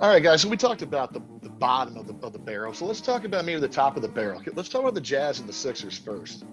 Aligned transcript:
All 0.00 0.08
right, 0.08 0.22
guys. 0.22 0.40
So 0.40 0.48
we 0.48 0.56
talked 0.56 0.80
about 0.80 1.12
the, 1.12 1.20
the 1.42 1.50
bottom 1.50 1.98
of 1.98 2.06
the, 2.06 2.14
of 2.24 2.32
the 2.32 2.38
barrel. 2.38 2.72
So 2.72 2.86
let's 2.86 3.02
talk 3.02 3.24
about 3.24 3.44
maybe 3.44 3.60
the 3.60 3.68
top 3.68 3.96
of 3.96 4.02
the 4.02 4.08
barrel. 4.08 4.42
Let's 4.54 4.70
talk 4.70 4.80
about 4.80 4.94
the 4.94 5.00
Jazz 5.02 5.40
and 5.40 5.46
the 5.48 5.52
Sixers 5.52 5.98
first. 5.98 6.46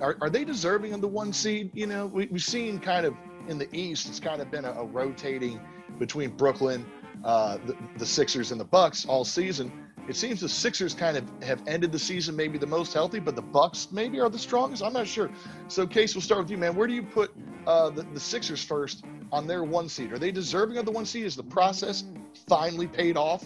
Are, 0.00 0.16
are 0.20 0.30
they 0.30 0.44
deserving 0.44 0.92
of 0.92 1.00
the 1.00 1.08
one 1.08 1.32
seed? 1.32 1.72
You 1.74 1.88
know, 1.88 2.06
we, 2.06 2.26
we've 2.26 2.40
seen 2.40 2.78
kind 2.78 3.04
of 3.04 3.16
in 3.48 3.58
the 3.58 3.68
East, 3.76 4.08
it's 4.08 4.20
kind 4.20 4.40
of 4.40 4.48
been 4.52 4.64
a, 4.64 4.70
a 4.74 4.84
rotating 4.84 5.60
between 5.98 6.30
Brooklyn, 6.36 6.86
uh, 7.24 7.58
the, 7.66 7.76
the 7.98 8.06
Sixers, 8.06 8.52
and 8.52 8.60
the 8.60 8.64
Bucks 8.64 9.06
all 9.06 9.24
season. 9.24 9.72
It 10.08 10.14
seems 10.14 10.40
the 10.40 10.48
Sixers 10.48 10.94
kind 10.94 11.16
of 11.16 11.28
have 11.42 11.60
ended 11.66 11.90
the 11.90 11.98
season 11.98 12.36
maybe 12.36 12.58
the 12.58 12.66
most 12.66 12.94
healthy, 12.94 13.18
but 13.18 13.34
the 13.34 13.42
Bucks 13.42 13.88
maybe 13.90 14.20
are 14.20 14.30
the 14.30 14.38
strongest. 14.38 14.84
I'm 14.84 14.92
not 14.92 15.08
sure. 15.08 15.30
So, 15.66 15.84
Case, 15.84 16.14
we'll 16.14 16.22
start 16.22 16.42
with 16.42 16.50
you, 16.50 16.58
man. 16.58 16.76
Where 16.76 16.86
do 16.86 16.94
you 16.94 17.02
put 17.02 17.34
uh, 17.66 17.90
the, 17.90 18.04
the 18.14 18.20
Sixers 18.20 18.62
first 18.62 19.04
on 19.32 19.48
their 19.48 19.64
one 19.64 19.88
seed? 19.88 20.12
Are 20.12 20.18
they 20.18 20.30
deserving 20.30 20.78
of 20.78 20.84
the 20.84 20.92
one 20.92 21.06
seed? 21.06 21.24
Is 21.24 21.34
the 21.34 21.42
process 21.42 22.04
finally 22.48 22.86
paid 22.86 23.16
off? 23.16 23.44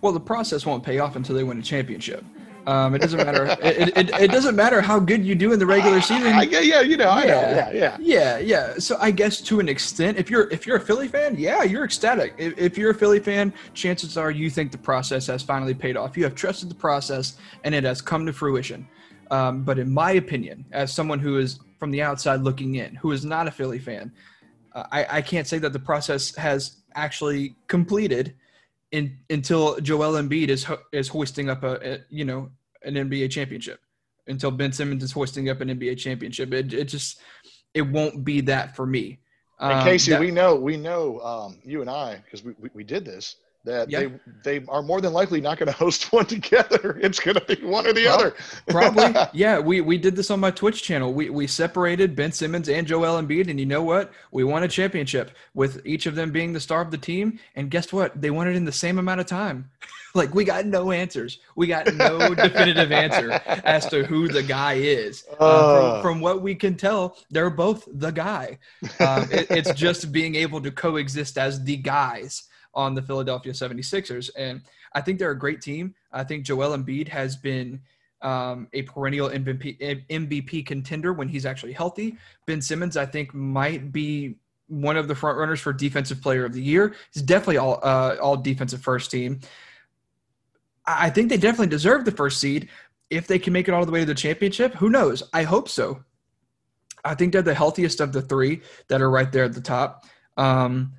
Well, 0.00 0.12
the 0.12 0.20
process 0.20 0.64
won't 0.64 0.82
pay 0.82 0.98
off 0.98 1.16
until 1.16 1.36
they 1.36 1.44
win 1.44 1.58
a 1.58 1.62
championship. 1.62 2.24
Um, 2.66 2.94
it 2.94 3.00
doesn't 3.00 3.18
matter. 3.18 3.44
it, 3.62 3.96
it, 3.96 4.10
it, 4.20 4.30
doesn't 4.30 4.54
matter 4.54 4.80
how 4.80 4.98
good 4.98 5.24
you 5.24 5.34
do 5.34 5.52
in 5.52 5.58
the 5.58 5.66
regular 5.66 6.00
season. 6.00 6.32
Uh, 6.34 6.42
yeah, 6.42 6.80
you 6.80 6.96
know, 6.96 7.08
I 7.08 7.24
yeah, 7.24 7.26
know. 7.26 7.40
Yeah, 7.40 7.70
yeah, 7.72 7.96
yeah, 8.00 8.38
yeah. 8.38 8.74
So 8.78 8.96
I 9.00 9.10
guess 9.10 9.40
to 9.42 9.60
an 9.60 9.68
extent, 9.68 10.18
if 10.18 10.30
you're 10.30 10.48
if 10.50 10.66
you're 10.66 10.76
a 10.76 10.80
Philly 10.80 11.08
fan, 11.08 11.36
yeah, 11.36 11.62
you're 11.62 11.84
ecstatic. 11.84 12.34
If, 12.38 12.56
if 12.58 12.78
you're 12.78 12.90
a 12.90 12.94
Philly 12.94 13.20
fan, 13.20 13.52
chances 13.74 14.16
are 14.16 14.30
you 14.30 14.50
think 14.50 14.72
the 14.72 14.78
process 14.78 15.26
has 15.26 15.42
finally 15.42 15.74
paid 15.74 15.96
off. 15.96 16.16
You 16.16 16.24
have 16.24 16.34
trusted 16.34 16.70
the 16.70 16.74
process, 16.74 17.38
and 17.64 17.74
it 17.74 17.84
has 17.84 18.02
come 18.02 18.26
to 18.26 18.32
fruition. 18.32 18.86
Um, 19.30 19.62
but 19.62 19.78
in 19.78 19.92
my 19.92 20.12
opinion, 20.12 20.64
as 20.72 20.92
someone 20.92 21.18
who 21.18 21.38
is 21.38 21.60
from 21.78 21.90
the 21.90 22.02
outside 22.02 22.42
looking 22.42 22.74
in, 22.74 22.94
who 22.96 23.12
is 23.12 23.24
not 23.24 23.48
a 23.48 23.50
Philly 23.50 23.78
fan, 23.78 24.12
uh, 24.74 24.84
I, 24.90 25.06
I 25.18 25.22
can't 25.22 25.46
say 25.46 25.58
that 25.58 25.72
the 25.72 25.78
process 25.78 26.34
has 26.36 26.79
actually 26.94 27.54
completed 27.68 28.34
in, 28.92 29.18
until 29.28 29.78
Joel 29.80 30.20
Embiid 30.20 30.48
is 30.48 30.64
ho- 30.64 30.82
is 30.92 31.08
hoisting 31.08 31.48
up 31.48 31.62
a, 31.62 31.94
a, 31.94 31.98
you 32.10 32.24
know 32.24 32.50
an 32.82 32.94
NBA 32.94 33.30
championship. 33.30 33.80
Until 34.26 34.50
Ben 34.50 34.72
Simmons 34.72 35.02
is 35.02 35.12
hoisting 35.12 35.48
up 35.48 35.60
an 35.60 35.68
NBA 35.68 35.98
championship, 35.98 36.52
it 36.52 36.72
it 36.72 36.84
just 36.84 37.20
it 37.74 37.82
won't 37.82 38.24
be 38.24 38.40
that 38.42 38.76
for 38.76 38.86
me. 38.86 39.18
Um, 39.58 39.72
and 39.72 39.84
Casey, 39.84 40.12
that, 40.12 40.20
we 40.20 40.30
know 40.30 40.54
we 40.54 40.76
know 40.76 41.20
um, 41.20 41.58
you 41.64 41.80
and 41.80 41.90
I 41.90 42.16
because 42.24 42.42
we, 42.44 42.54
we, 42.58 42.70
we 42.74 42.84
did 42.84 43.04
this 43.04 43.36
that 43.64 43.90
they 43.90 44.10
they 44.42 44.64
are 44.68 44.82
more 44.82 45.00
than 45.00 45.12
likely 45.12 45.40
not 45.40 45.58
going 45.58 45.66
to 45.72 45.72
host 45.72 46.12
one 46.12 46.26
together. 46.26 46.98
It's 47.02 47.20
going 47.20 47.36
to 47.36 47.44
be 47.44 47.64
one 47.64 47.86
or 47.86 47.92
the 47.92 48.06
other. 48.06 48.34
Probably, 48.68 49.14
yeah. 49.32 49.58
We 49.58 49.80
we 49.80 49.98
did 49.98 50.16
this 50.16 50.30
on 50.30 50.40
my 50.40 50.50
Twitch 50.50 50.82
channel. 50.82 51.12
We 51.12 51.30
we 51.30 51.46
separated 51.46 52.16
Ben 52.16 52.32
Simmons 52.32 52.68
and 52.68 52.86
Joel 52.86 53.20
Embiid, 53.20 53.50
and 53.50 53.60
you 53.60 53.66
know 53.66 53.82
what? 53.82 54.12
We 54.30 54.44
won 54.44 54.62
a 54.62 54.68
championship 54.68 55.32
with 55.54 55.84
each 55.84 56.06
of 56.06 56.14
them 56.14 56.30
being 56.30 56.52
the 56.52 56.60
star 56.60 56.80
of 56.80 56.90
the 56.90 56.98
team. 56.98 57.38
And 57.56 57.70
guess 57.70 57.92
what? 57.92 58.20
They 58.20 58.30
won 58.30 58.48
it 58.48 58.56
in 58.56 58.64
the 58.64 58.72
same 58.72 58.98
amount 58.98 59.20
of 59.20 59.26
time. 59.26 59.70
like 60.14 60.34
we 60.34 60.44
got 60.44 60.66
no 60.66 60.90
answers. 60.90 61.38
We 61.54 61.66
got 61.66 61.92
no 61.94 62.34
definitive 62.34 62.92
answer 62.92 63.32
as 63.64 63.86
to 63.90 64.04
who 64.04 64.28
the 64.28 64.42
guy 64.42 64.74
is. 64.74 65.24
Uh, 65.38 65.44
uh, 65.44 66.02
from, 66.02 66.02
from, 66.02 66.20
what 66.20 66.42
we 66.42 66.54
can 66.54 66.76
tell, 66.76 67.16
they're 67.30 67.50
both 67.50 67.86
the 67.92 68.10
guy. 68.10 68.58
Um, 68.98 69.28
it, 69.30 69.50
it's 69.50 69.72
just 69.74 70.12
being 70.12 70.34
able 70.34 70.60
to 70.62 70.70
coexist 70.70 71.38
as 71.38 71.62
the 71.62 71.76
guys 71.76 72.44
on 72.74 72.94
the 72.94 73.02
Philadelphia 73.02 73.52
76ers. 73.52 74.30
And 74.36 74.62
I 74.94 75.00
think 75.00 75.18
they're 75.18 75.30
a 75.30 75.38
great 75.38 75.60
team. 75.60 75.94
I 76.12 76.24
think 76.24 76.44
Joel 76.44 76.76
Embiid 76.76 77.08
has 77.08 77.36
been 77.36 77.80
um, 78.22 78.68
a 78.72 78.82
perennial 78.82 79.30
MVP, 79.30 80.06
MVP 80.08 80.66
contender 80.66 81.12
when 81.12 81.28
he's 81.28 81.46
actually 81.46 81.72
healthy. 81.72 82.16
Ben 82.46 82.60
Simmons, 82.60 82.96
I 82.96 83.06
think, 83.06 83.34
might 83.34 83.92
be 83.92 84.36
one 84.68 84.96
of 84.96 85.08
the 85.08 85.14
front 85.14 85.36
runners 85.36 85.60
for 85.60 85.72
defensive 85.72 86.22
player 86.22 86.44
of 86.44 86.52
the 86.52 86.62
year. 86.62 86.94
He's 87.12 87.22
definitely 87.22 87.56
all 87.56 87.80
uh, 87.82 88.16
all 88.20 88.36
defensive 88.36 88.80
first 88.82 89.10
team. 89.10 89.40
I 90.86 91.10
think 91.10 91.28
they 91.28 91.36
definitely 91.36 91.68
deserve 91.68 92.04
the 92.04 92.12
first 92.12 92.40
seed. 92.40 92.68
If 93.10 93.26
they 93.26 93.38
can 93.38 93.52
make 93.52 93.68
it 93.68 93.74
all 93.74 93.84
the 93.84 93.92
way 93.92 94.00
to 94.00 94.06
the 94.06 94.14
championship, 94.14 94.74
who 94.74 94.88
knows? 94.88 95.22
I 95.32 95.42
hope 95.42 95.68
so. 95.68 96.04
I 97.04 97.14
think 97.14 97.32
they're 97.32 97.42
the 97.42 97.54
healthiest 97.54 98.00
of 98.00 98.12
the 98.12 98.22
three 98.22 98.60
that 98.88 99.00
are 99.00 99.10
right 99.10 99.30
there 99.32 99.44
at 99.44 99.54
the 99.54 99.60
top. 99.60 100.04
Um, 100.36 100.92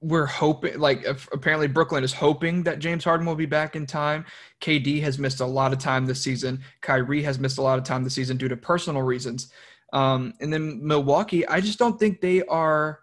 we're 0.00 0.26
hoping 0.26 0.78
like 0.78 1.04
apparently 1.32 1.66
Brooklyn 1.66 2.04
is 2.04 2.12
hoping 2.12 2.62
that 2.62 2.78
James 2.78 3.04
Harden 3.04 3.26
will 3.26 3.34
be 3.34 3.46
back 3.46 3.74
in 3.74 3.84
time. 3.84 4.24
KD 4.60 5.00
has 5.02 5.18
missed 5.18 5.40
a 5.40 5.46
lot 5.46 5.72
of 5.72 5.78
time 5.78 6.06
this 6.06 6.22
season. 6.22 6.60
Kyrie 6.80 7.22
has 7.22 7.38
missed 7.38 7.58
a 7.58 7.62
lot 7.62 7.78
of 7.78 7.84
time 7.84 8.04
this 8.04 8.14
season 8.14 8.36
due 8.36 8.48
to 8.48 8.56
personal 8.56 9.02
reasons. 9.02 9.52
Um, 9.92 10.34
and 10.40 10.52
then 10.52 10.86
Milwaukee, 10.86 11.46
I 11.46 11.60
just 11.60 11.78
don't 11.78 11.98
think 11.98 12.20
they 12.20 12.42
are. 12.44 13.00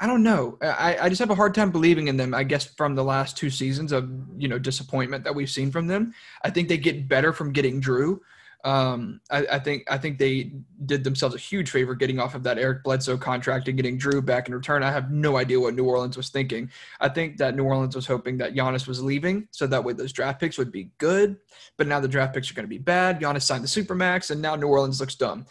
I 0.00 0.06
don't 0.06 0.22
know. 0.22 0.58
I, 0.60 0.98
I 1.02 1.08
just 1.08 1.20
have 1.20 1.30
a 1.30 1.36
hard 1.36 1.54
time 1.54 1.70
believing 1.70 2.08
in 2.08 2.16
them. 2.16 2.34
I 2.34 2.42
guess 2.42 2.64
from 2.64 2.94
the 2.94 3.04
last 3.04 3.36
two 3.36 3.50
seasons 3.50 3.92
of 3.92 4.10
you 4.36 4.48
know 4.48 4.58
disappointment 4.58 5.24
that 5.24 5.34
we've 5.34 5.50
seen 5.50 5.70
from 5.70 5.86
them. 5.86 6.14
I 6.42 6.50
think 6.50 6.68
they 6.68 6.76
get 6.76 7.08
better 7.08 7.32
from 7.32 7.52
getting 7.52 7.80
Jrue. 7.80 8.18
Um, 8.64 9.20
I, 9.30 9.46
I, 9.52 9.58
think 9.58 9.84
I 9.90 9.98
think 9.98 10.18
they 10.18 10.52
did 10.86 11.04
themselves 11.04 11.34
a 11.34 11.38
huge 11.38 11.70
favor 11.70 11.94
getting 11.94 12.18
off 12.18 12.34
of 12.34 12.42
that 12.44 12.58
Eric 12.58 12.82
Bledsoe 12.82 13.18
contract 13.18 13.68
and 13.68 13.76
getting 13.76 13.98
Jrue 13.98 14.24
back 14.24 14.48
in 14.48 14.54
return. 14.54 14.82
I 14.82 14.90
have 14.90 15.10
no 15.10 15.36
idea 15.36 15.60
what 15.60 15.74
New 15.74 15.84
Orleans 15.84 16.16
was 16.16 16.30
thinking. 16.30 16.70
I 16.98 17.10
think 17.10 17.36
that 17.36 17.56
New 17.56 17.64
Orleans 17.64 17.94
was 17.94 18.06
hoping 18.06 18.38
that 18.38 18.54
Giannis 18.54 18.88
was 18.88 19.02
leaving, 19.02 19.48
so 19.50 19.66
that 19.66 19.84
way 19.84 19.92
those 19.92 20.12
draft 20.12 20.40
picks 20.40 20.56
would 20.56 20.72
be 20.72 20.90
good. 20.96 21.36
But 21.76 21.88
now 21.88 22.00
the 22.00 22.08
draft 22.08 22.32
picks 22.32 22.50
are 22.50 22.54
going 22.54 22.64
to 22.64 22.68
be 22.68 22.78
bad. 22.78 23.20
Giannis 23.20 23.42
signed 23.42 23.64
the 23.64 23.68
supermax, 23.68 24.30
and 24.30 24.40
now 24.40 24.56
New 24.56 24.68
Orleans 24.68 24.98
looks 24.98 25.14
dumb. 25.14 25.44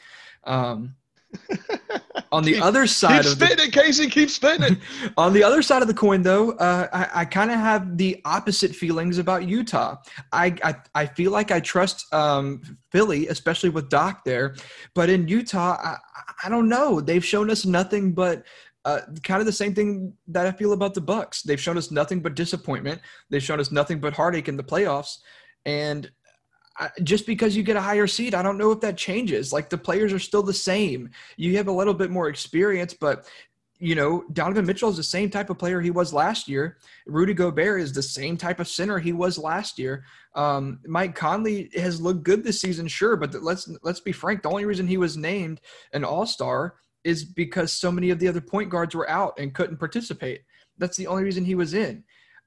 Um, 0.46 0.96
on 2.32 2.44
the 2.44 2.54
keep, 2.54 2.64
other 2.64 2.88
side 2.88 3.24
keep 3.24 3.32
of 3.32 3.38
spinning, 3.38 3.66
the, 3.66 3.72
Casey, 3.72 4.10
keep 4.10 4.30
spinning. 4.30 4.78
on 5.18 5.34
the 5.34 5.44
other 5.44 5.62
side 5.62 5.82
of 5.82 5.88
the 5.88 5.94
coin, 5.94 6.22
though, 6.22 6.52
uh, 6.54 6.88
I, 6.92 7.22
I 7.22 7.26
kind 7.26 7.52
of 7.52 7.60
have 7.60 7.98
the 7.98 8.22
opposite 8.26 8.76
feelings 8.76 9.20
about 9.20 9.48
Utah. 9.48 9.98
I 10.32 10.56
I, 10.64 10.76
I 10.96 11.06
feel 11.06 11.32
like 11.32 11.52
I 11.52 11.60
trust 11.60 12.12
um, 12.14 12.78
Philly, 12.92 13.28
especially 13.28 13.70
with 13.70 13.90
Doc 13.90 14.24
there, 14.26 14.56
but 14.96 15.10
in 15.10 15.28
Utah, 15.28 15.78
I, 15.82 15.98
I 16.44 16.50
don't 16.50 16.70
know. 16.70 17.00
They've 17.00 17.26
shown 17.26 17.50
us 17.50 17.66
nothing 17.66 18.14
but. 18.14 18.44
Uh, 18.86 19.00
kind 19.24 19.40
of 19.40 19.46
the 19.46 19.52
same 19.54 19.74
thing 19.74 20.12
that 20.28 20.46
I 20.46 20.52
feel 20.52 20.74
about 20.74 20.94
the 20.94 21.00
Bucks. 21.00 21.42
They've 21.42 21.58
shown 21.58 21.78
us 21.78 21.90
nothing 21.90 22.20
but 22.20 22.36
disappointment. 22.36 23.00
They've 23.30 23.42
shown 23.42 23.62
us 23.62 23.72
nothing 23.72 24.02
but 24.02 24.12
heartache 24.14 24.50
in 24.50 24.58
the 24.58 24.64
playoffs, 24.64 25.20
and 25.66 26.12
just 27.04 27.26
because 27.26 27.56
you 27.56 27.64
get 27.64 27.76
a 27.76 27.82
higher 27.82 28.08
seed, 28.08 28.34
I 28.34 28.42
don't 28.42 28.58
know 28.58 28.72
if 28.72 28.82
that 28.82 28.98
changes. 28.98 29.54
Like 29.54 29.70
the 29.70 29.78
players 29.78 30.12
are 30.14 30.20
still 30.20 30.44
the 30.44 30.54
same. 30.54 31.10
You 31.38 31.56
have 31.58 31.68
a 31.68 31.72
little 31.72 31.94
bit 31.94 32.10
more 32.10 32.30
experience, 32.30 32.94
but 32.94 33.28
you 33.80 33.96
know, 33.96 34.24
Donovan 34.32 34.66
Mitchell 34.66 34.90
is 34.90 34.96
the 34.96 35.04
same 35.04 35.30
type 35.30 35.50
of 35.50 35.58
player 35.58 35.82
he 35.82 35.92
was 35.92 36.14
last 36.14 36.48
year. 36.48 36.78
Rudy 37.06 37.34
Gobert 37.34 37.82
is 37.82 37.92
the 37.92 38.02
same 38.02 38.38
type 38.38 38.62
of 38.62 38.68
center 38.68 38.98
he 38.98 39.12
was 39.12 39.38
last 39.38 39.78
year. 39.78 40.06
Um, 40.36 40.80
Mike 40.86 41.16
Conley 41.16 41.70
has 41.76 42.00
looked 42.00 42.24
good 42.24 42.44
this 42.44 42.62
season, 42.62 42.88
sure, 42.88 43.18
but 43.18 43.34
let's 43.44 43.70
let's 43.84 44.00
be 44.00 44.14
frank. 44.14 44.42
The 44.42 44.50
only 44.50 44.66
reason 44.66 44.88
he 44.88 44.98
was 44.98 45.18
named 45.18 45.60
an 45.92 46.06
All 46.06 46.26
Star 46.26 46.76
is 47.04 47.26
because 47.26 47.74
so 47.74 47.92
many 47.92 48.10
of 48.10 48.20
the 48.20 48.28
other 48.28 48.42
point 48.42 48.70
guards 48.70 48.96
were 48.96 49.10
out 49.10 49.34
and 49.38 49.54
couldn't 49.54 49.78
participate. 49.78 50.44
That's 50.78 50.96
the 50.96 51.08
only 51.08 51.24
reason 51.24 51.44
he 51.44 51.56
was 51.56 51.74
in. 51.74 52.04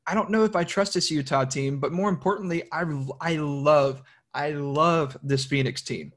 I 0.07 0.15
don't 0.15 0.31
know 0.31 0.45
if 0.45 0.55
I 0.55 0.65
trust 0.65 0.95
this 0.95 1.11
Utah 1.11 1.45
team, 1.45 1.81
but 1.81 1.93
more 1.93 2.09
importantly, 2.09 2.63
I 2.73 2.85
I 3.21 3.37
love 3.37 4.03
I 4.37 4.51
love 4.51 5.17
this 5.23 5.47
Phoenix 5.47 5.81
team. 5.81 6.13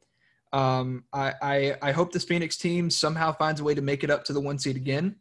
Um, 0.52 1.06
I, 1.14 1.34
I, 1.42 1.76
I 1.82 1.92
hope 1.94 2.12
this 2.12 2.26
Phoenix 2.26 2.58
team 2.58 2.90
somehow 2.90 3.32
finds 3.32 3.62
a 3.62 3.64
way 3.64 3.74
to 3.74 3.82
make 3.82 4.04
it 4.04 4.12
up 4.12 4.26
to 4.26 4.34
the 4.34 4.42
one 4.42 4.60
seed 4.60 4.76
again. 4.76 5.16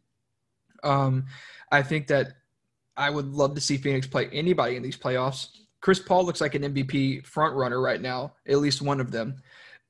Um, 0.83 1.27
I 1.71 1.81
think 1.81 2.07
that 2.07 2.33
I 2.97 3.09
would 3.09 3.27
love 3.33 3.55
to 3.55 3.61
see 3.61 3.77
Phoenix 3.77 4.05
play 4.05 4.27
anybody 4.33 4.75
in 4.75 4.83
these 4.83 4.97
playoffs. 4.97 5.47
Chris 5.79 5.99
Paul 5.99 6.25
looks 6.25 6.41
like 6.41 6.55
an 6.55 6.63
MVP 6.63 7.25
front 7.25 7.55
runner 7.55 7.79
right 7.79 8.01
now, 8.01 8.33
at 8.45 8.57
least 8.57 8.81
one 8.81 8.99
of 8.99 9.11
them. 9.11 9.37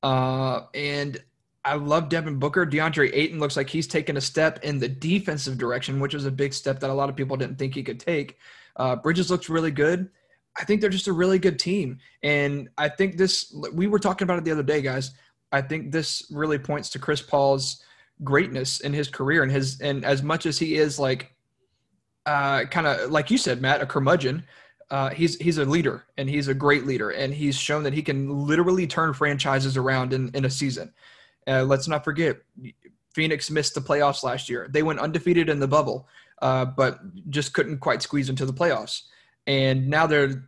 Uh, 0.04 0.62
and 0.76 1.18
I 1.66 1.76
love 1.76 2.10
Devin 2.10 2.38
Booker. 2.38 2.66
DeAndre 2.66 3.10
Ayton 3.12 3.40
looks 3.40 3.58
like 3.58 3.70
he's 3.70 3.88
taken 3.88 4.18
a 4.18 4.22
step 4.22 4.64
in 4.64 4.78
the 4.78 4.88
defensive 4.88 5.58
direction, 5.58 6.00
which 6.00 6.14
was 6.14 6.26
a 6.26 6.32
big 6.32 6.54
step 6.54 6.80
that 6.82 6.92
a 6.92 6.94
lot 6.94 7.10
of 7.10 7.16
people 7.16 7.38
didn't 7.38 7.58
think 7.58 7.74
he 7.74 7.82
could 7.82 8.00
take. 8.00 8.38
Uh, 8.76 8.96
Bridges 8.96 9.32
looks 9.32 9.50
really 9.50 9.72
good. 9.72 10.10
I 10.58 10.66
think 10.66 10.82
they're 10.82 10.90
just 10.90 11.08
a 11.08 11.14
really 11.14 11.40
good 11.40 11.60
team. 11.60 12.00
And 12.24 12.70
I 12.78 12.90
think 12.90 13.18
this, 13.18 13.56
we 13.74 13.88
were 13.88 14.00
talking 14.00 14.26
about 14.26 14.38
it 14.38 14.46
the 14.46 14.52
other 14.52 14.64
day, 14.64 14.82
guys. 14.82 15.12
I 15.52 15.62
think 15.62 15.92
this 15.92 16.28
really 16.32 16.60
points 16.60 16.90
to 16.92 17.00
Chris 17.00 17.22
Paul's 17.22 17.84
greatness 18.24 18.82
in 18.82 18.94
his 18.94 19.08
career 19.08 19.44
and 19.44 19.52
his, 19.52 19.80
and 19.82 20.04
as 20.04 20.22
much 20.22 20.46
as 20.46 20.60
he 20.60 20.76
is 20.76 21.00
like, 21.00 21.34
uh, 22.26 22.66
kind 22.66 22.86
of 22.86 23.10
like 23.10 23.32
you 23.32 23.38
said, 23.38 23.62
Matt, 23.62 23.82
a 23.82 23.86
curmudgeon, 23.86 24.44
uh, 24.92 25.10
he's 25.10 25.36
he's 25.38 25.58
a 25.60 25.66
leader 25.66 26.06
and 26.18 26.30
he's 26.30 26.48
a 26.48 26.54
great 26.54 26.86
leader 26.86 27.12
and 27.12 27.34
he's 27.34 27.56
shown 27.56 27.84
that 27.84 27.94
he 27.94 28.02
can 28.02 28.48
literally 28.48 28.88
turn 28.88 29.14
franchises 29.14 29.78
around 29.78 30.14
in, 30.14 30.30
in 30.34 30.46
a 30.46 30.50
season. 30.50 30.92
Uh, 31.48 31.64
let's 31.64 31.88
not 31.88 32.04
forget, 32.04 32.38
Phoenix 33.14 33.50
missed 33.50 33.76
the 33.76 33.82
playoffs 33.82 34.24
last 34.24 34.50
year. 34.50 34.68
They 34.72 34.84
went 34.84 35.00
undefeated 35.00 35.50
in 35.50 35.60
the 35.60 35.68
bubble, 35.68 36.08
uh, 36.42 36.66
but 36.66 37.00
just 37.30 37.54
couldn't 37.54 37.80
quite 37.80 38.02
squeeze 38.02 38.30
into 38.30 38.46
the 38.46 38.54
playoffs 38.54 39.04
and 39.50 39.88
now 39.88 40.06
they're 40.06 40.44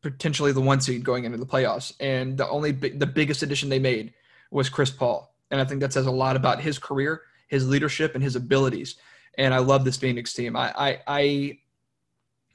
potentially 0.00 0.50
the 0.50 0.62
one 0.62 0.80
seed 0.80 1.04
going 1.04 1.24
into 1.24 1.36
the 1.36 1.44
playoffs. 1.44 1.92
And 2.00 2.38
the 2.38 2.48
only 2.48 2.72
the 2.72 3.06
biggest 3.06 3.42
addition 3.42 3.68
they 3.68 3.78
made 3.78 4.14
was 4.50 4.70
Chris 4.70 4.90
Paul, 4.90 5.34
and 5.50 5.60
I 5.60 5.64
think 5.64 5.80
that 5.82 5.92
says 5.92 6.06
a 6.06 6.10
lot 6.10 6.36
about 6.36 6.60
his 6.60 6.78
career, 6.78 7.20
his 7.48 7.68
leadership, 7.68 8.14
and 8.14 8.24
his 8.24 8.34
abilities. 8.34 8.96
And 9.36 9.52
I 9.52 9.58
love 9.58 9.84
this 9.84 9.98
Phoenix 9.98 10.32
team. 10.32 10.56
I 10.56 10.72
I 10.74 11.00
I, 11.06 11.58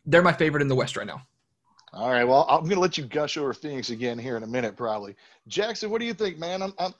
they're 0.07 0.23
my 0.23 0.33
favorite 0.33 0.61
in 0.61 0.67
the 0.67 0.75
West 0.75 0.97
right 0.97 1.05
now. 1.05 1.21
All 1.93 2.09
right. 2.09 2.23
Well, 2.23 2.47
I'm 2.49 2.61
going 2.61 2.75
to 2.75 2.79
let 2.79 2.97
you 2.97 3.03
gush 3.03 3.37
over 3.37 3.53
Phoenix 3.53 3.89
again 3.89 4.17
here 4.17 4.37
in 4.37 4.43
a 4.43 4.47
minute, 4.47 4.77
probably. 4.77 5.15
Jackson, 5.47 5.89
what 5.91 5.99
do 5.99 6.07
you 6.07 6.13
think, 6.13 6.39
man? 6.39 6.63
I'm, 6.63 6.73
I'm 6.79 6.93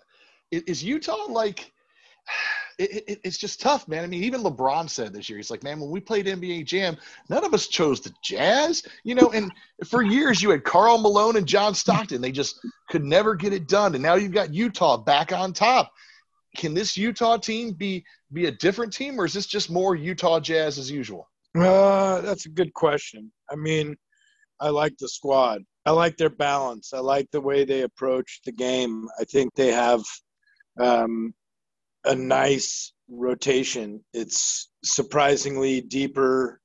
is 0.51 0.83
Utah 0.83 1.25
like? 1.30 1.71
It, 2.77 3.03
it, 3.07 3.19
it's 3.23 3.38
just 3.38 3.62
tough, 3.62 3.88
man. 3.88 4.03
I 4.03 4.07
mean, 4.07 4.23
even 4.23 4.41
LeBron 4.41 4.89
said 4.89 5.13
this 5.13 5.29
year, 5.29 5.38
he's 5.38 5.51
like, 5.51 5.63
man, 5.63 5.79
when 5.79 5.89
we 5.89 6.00
played 6.00 6.25
NBA 6.25 6.65
Jam, 6.65 6.97
none 7.29 7.44
of 7.44 7.53
us 7.53 7.68
chose 7.68 8.01
the 8.01 8.13
Jazz, 8.23 8.83
you 9.03 9.15
know. 9.15 9.31
And 9.31 9.51
for 9.85 10.01
years, 10.01 10.41
you 10.41 10.50
had 10.50 10.63
Karl 10.63 10.97
Malone 10.97 11.38
and 11.38 11.47
John 11.47 11.73
Stockton. 11.75 12.21
They 12.21 12.31
just 12.31 12.59
could 12.89 13.03
never 13.03 13.35
get 13.35 13.53
it 13.53 13.68
done. 13.68 13.94
And 13.94 14.03
now 14.03 14.15
you've 14.15 14.33
got 14.33 14.53
Utah 14.53 14.97
back 14.97 15.31
on 15.31 15.53
top. 15.53 15.91
Can 16.57 16.73
this 16.73 16.97
Utah 16.97 17.38
team 17.38 17.73
be 17.73 18.03
be 18.33 18.47
a 18.47 18.51
different 18.51 18.94
team, 18.94 19.19
or 19.19 19.25
is 19.25 19.33
this 19.33 19.45
just 19.45 19.69
more 19.69 19.95
Utah 19.95 20.39
Jazz 20.39 20.77
as 20.77 20.91
usual? 20.91 21.29
Uh, 21.56 22.21
that's 22.21 22.45
a 22.45 22.50
good 22.50 22.73
question. 22.73 23.31
I 23.50 23.56
mean, 23.56 23.95
I 24.59 24.69
like 24.69 24.97
the 24.97 25.09
squad. 25.09 25.63
I 25.85 25.91
like 25.91 26.18
their 26.18 26.29
balance. 26.29 26.94
I 26.94 27.00
like 27.00 27.29
the 27.31 27.41
way 27.41 27.65
they 27.65 27.81
approach 27.81 28.41
the 28.45 28.51
game. 28.51 29.07
I 29.19 29.23
think 29.23 29.53
they 29.56 29.71
have 29.71 30.03
um, 30.79 31.33
a 32.06 32.15
nice 32.15 32.94
rotation. 33.09 34.03
It's 34.13 34.69
surprisingly 34.83 35.81
deeper 35.81 36.59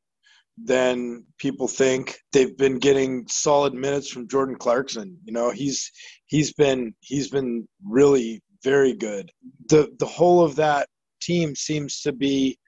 than 0.63 1.25
people 1.39 1.69
think. 1.69 2.19
They've 2.33 2.57
been 2.57 2.79
getting 2.79 3.27
solid 3.29 3.75
minutes 3.75 4.11
from 4.11 4.29
Jordan 4.29 4.57
Clarkson. 4.57 5.17
You 5.25 5.33
know, 5.33 5.51
he's 5.51 5.91
he's 6.27 6.53
been 6.55 6.95
he's 7.01 7.29
been 7.29 7.67
really 7.85 8.43
very 8.65 8.95
good. 8.95 9.31
The 9.69 9.95
the 9.99 10.07
whole 10.07 10.43
of 10.43 10.57
that 10.57 10.89
team 11.21 11.55
seems 11.55 12.01
to 12.03 12.13
be 12.13 12.59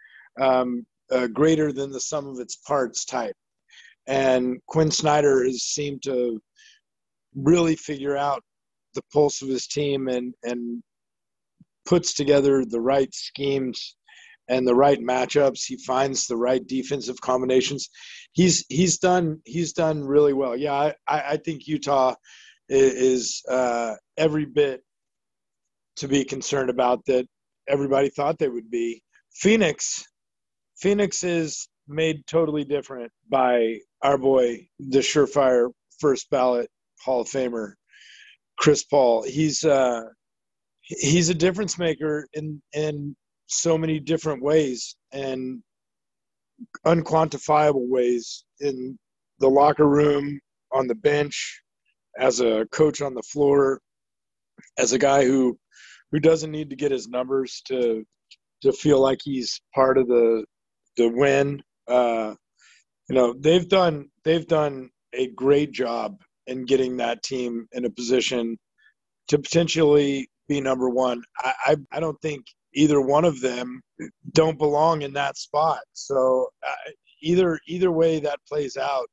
um, 0.41 0.85
uh, 1.11 1.29
greater 1.29 1.73
than 1.73 1.91
the 1.91 2.01
sum 2.01 2.27
of 2.27 2.41
its 2.41 2.57
parts 2.57 3.05
type. 3.05 3.37
And 4.07 4.59
Quinn 4.67 4.91
Snyder 4.91 5.45
has 5.45 5.63
seemed 5.63 6.03
to 6.05 6.41
really 7.35 7.77
figure 7.77 8.17
out 8.17 8.43
the 8.95 9.03
pulse 9.13 9.43
of 9.43 9.49
his 9.49 9.67
team 9.67 10.09
and 10.09 10.35
and 10.43 10.83
puts 11.89 12.13
together 12.13 12.65
the 12.65 12.81
right 12.81 13.13
schemes 13.15 13.97
and 14.49 14.67
the 14.67 14.75
right 14.75 15.01
matchups. 15.01 15.65
He 15.67 15.79
finds 15.79 16.27
the 16.27 16.37
right 16.37 16.67
defensive 16.67 17.21
combinations. 17.21 17.89
He's 18.33 18.65
he's 18.69 18.99
done 18.99 19.41
he's 19.45 19.73
done 19.73 20.05
really 20.05 20.35
well. 20.35 20.55
Yeah, 20.55 20.93
I, 21.07 21.21
I 21.21 21.37
think 21.39 21.67
Utah 21.67 22.15
is 22.69 23.43
uh, 23.49 23.95
every 24.19 24.45
bit 24.45 24.83
to 25.97 26.09
be 26.09 26.25
concerned 26.25 26.71
about 26.71 27.05
that 27.07 27.27
everybody 27.67 28.11
thought 28.11 28.39
they 28.39 28.49
would 28.49 28.71
be. 28.71 29.03
Phoenix, 29.33 30.05
Phoenix 30.77 31.25
is 31.25 31.69
made 31.87 32.27
totally 32.27 32.65
different 32.65 33.11
by 33.31 33.79
our 34.03 34.19
boy, 34.19 34.69
the 34.79 34.99
surefire 34.99 35.71
first 36.01 36.29
ballot 36.31 36.69
Hall 37.01 37.23
of 37.23 37.29
Famer, 37.29 37.73
Chris 38.59 38.85
Paul. 38.85 39.23
He's 39.23 39.65
uh, 39.65 40.03
he's 40.89 41.29
a 41.29 41.35
difference 41.35 41.79
maker 41.79 42.27
in 42.33 42.61
in 42.73 43.15
so 43.47 43.79
many 43.79 43.99
different 43.99 44.43
ways 44.43 44.97
and 45.13 45.63
unquantifiable 46.87 47.89
ways 47.89 48.45
in 48.61 48.99
the 49.39 49.49
locker 49.49 49.89
room, 49.89 50.41
on 50.73 50.87
the 50.87 50.95
bench, 50.95 51.63
as 52.19 52.41
a 52.41 52.67
coach 52.73 53.01
on 53.01 53.15
the 53.15 53.23
floor, 53.23 53.81
as 54.79 54.93
a 54.93 54.99
guy 54.99 55.25
who 55.25 55.59
who 56.11 56.19
doesn't 56.19 56.51
need 56.51 56.71
to 56.71 56.77
get 56.77 56.91
his 56.91 57.09
numbers 57.09 57.63
to 57.67 58.05
to 58.63 58.73
feel 58.73 59.01
like 59.01 59.21
he's 59.23 59.61
part 59.75 59.99
of 59.99 60.09
the 60.09 60.45
the 60.97 61.09
win. 61.09 61.63
Uh, 61.87 62.35
you 63.09 63.15
know, 63.15 63.35
they've 63.39 63.69
done 63.69 64.09
they've 64.25 64.47
done 64.47 64.91
a 65.15 65.29
great 65.29 65.73
job 65.73 66.21
in 66.47 66.65
getting 66.65 66.97
that 66.97 67.23
team 67.23 67.67
in 67.73 67.85
a 67.85 67.91
position 67.91 68.59
to 69.29 69.39
potentially 69.39 70.29
be 70.49 70.61
number 70.61 70.89
one. 70.89 71.23
I, 71.39 71.53
I, 71.67 71.77
I 71.93 72.01
don't 72.01 72.21
think 72.21 72.45
either 72.75 73.01
one 73.01 73.25
of 73.25 73.41
them 73.41 73.81
don't 74.33 74.59
belong 74.59 75.03
in 75.03 75.13
that 75.15 75.37
spot. 75.37 75.81
So 75.93 76.49
uh, 76.67 76.91
either 77.23 77.59
either 77.67 77.93
way 77.93 78.21
that 78.21 78.41
plays 78.49 78.77
out, 78.77 79.07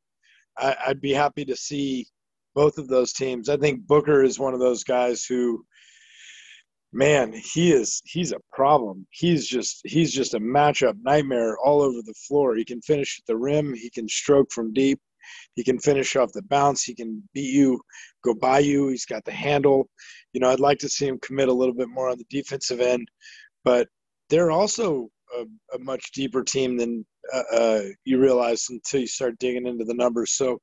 I, 0.58 0.76
I'd 0.88 1.02
be 1.02 1.14
happy 1.14 1.46
to 1.46 1.56
see 1.56 2.08
both 2.54 2.78
of 2.78 2.88
those 2.88 3.14
teams. 3.14 3.50
I 3.50 3.58
think 3.58 3.86
Booker 3.86 4.24
is 4.24 4.40
one 4.40 4.54
of 4.54 4.60
those 4.60 4.84
guys 4.84 5.26
who 5.26 5.64
man, 6.94 7.34
he 7.34 7.74
is 7.74 8.02
he's 8.06 8.32
a 8.32 8.40
problem. 8.54 9.06
He's 9.12 9.46
just 9.48 9.82
he's 9.84 10.14
just 10.14 10.34
a 10.34 10.40
matchup 10.40 10.96
nightmare 11.04 11.58
all 11.58 11.82
over 11.82 12.02
the 12.04 12.16
floor. 12.28 12.56
He 12.56 12.66
can 12.66 12.82
finish 12.82 13.20
at 13.20 13.26
the 13.28 13.38
rim, 13.38 13.74
he 13.74 13.90
can 13.90 14.08
stroke 14.08 14.52
from 14.52 14.74
deep, 14.74 15.00
he 15.56 15.64
can 15.64 15.80
finish 15.80 16.16
off 16.16 16.32
the 16.34 16.44
bounce, 16.44 16.84
he 16.84 16.96
can 16.96 17.24
beat 17.34 17.54
you, 17.54 17.80
go 18.24 18.34
by 18.34 18.60
you. 18.60 18.90
He's 18.90 19.06
got 19.06 19.24
the 19.26 19.32
handle. 19.32 19.90
You 20.34 20.42
know, 20.42 20.50
I'd 20.50 20.60
like 20.60 20.80
to 20.80 20.90
see 20.90 21.08
him 21.08 21.20
commit 21.22 21.50
a 21.50 21.54
little 21.54 21.74
bit 21.74 21.90
more 21.90 22.10
on 22.10 22.18
the 22.18 22.26
defensive 22.30 22.80
end, 22.80 23.08
but 23.64 23.88
they're 24.30 24.52
also 24.52 25.10
a, 25.38 25.44
a 25.76 25.80
much 25.80 26.12
deeper 26.12 26.44
team 26.44 26.78
than 26.78 27.06
uh, 27.34 27.44
uh, 27.54 27.82
you 28.04 28.20
realize 28.20 28.66
until 28.70 29.02
you 29.02 29.08
start 29.08 29.40
digging 29.40 29.68
into 29.68 29.86
the 29.86 29.94
numbers. 29.94 30.34
So 30.34 30.60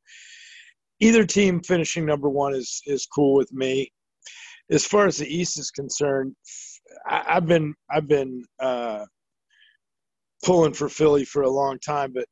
either 1.01 1.25
team 1.25 1.61
finishing 1.63 2.07
number 2.07 2.29
one 2.29 2.55
is 2.55 2.81
is 2.87 3.07
cool 3.07 3.35
with 3.35 3.53
me 3.53 3.91
as 4.73 4.87
far 4.87 5.07
as 5.07 5.19
the 5.19 5.27
East 5.27 5.59
is 5.59 5.71
concerned, 5.71 6.35
I, 7.07 7.35
have 7.35 7.47
been 7.47 7.75
I've 7.91 8.09
been 8.09 8.45
uh, 8.61 9.05
pulling 10.45 10.73
for 10.73 10.89
Philly 10.89 11.25
for 11.25 11.43
a 11.43 11.51
long 11.51 11.79
time, 11.79 12.13
but 12.13 12.27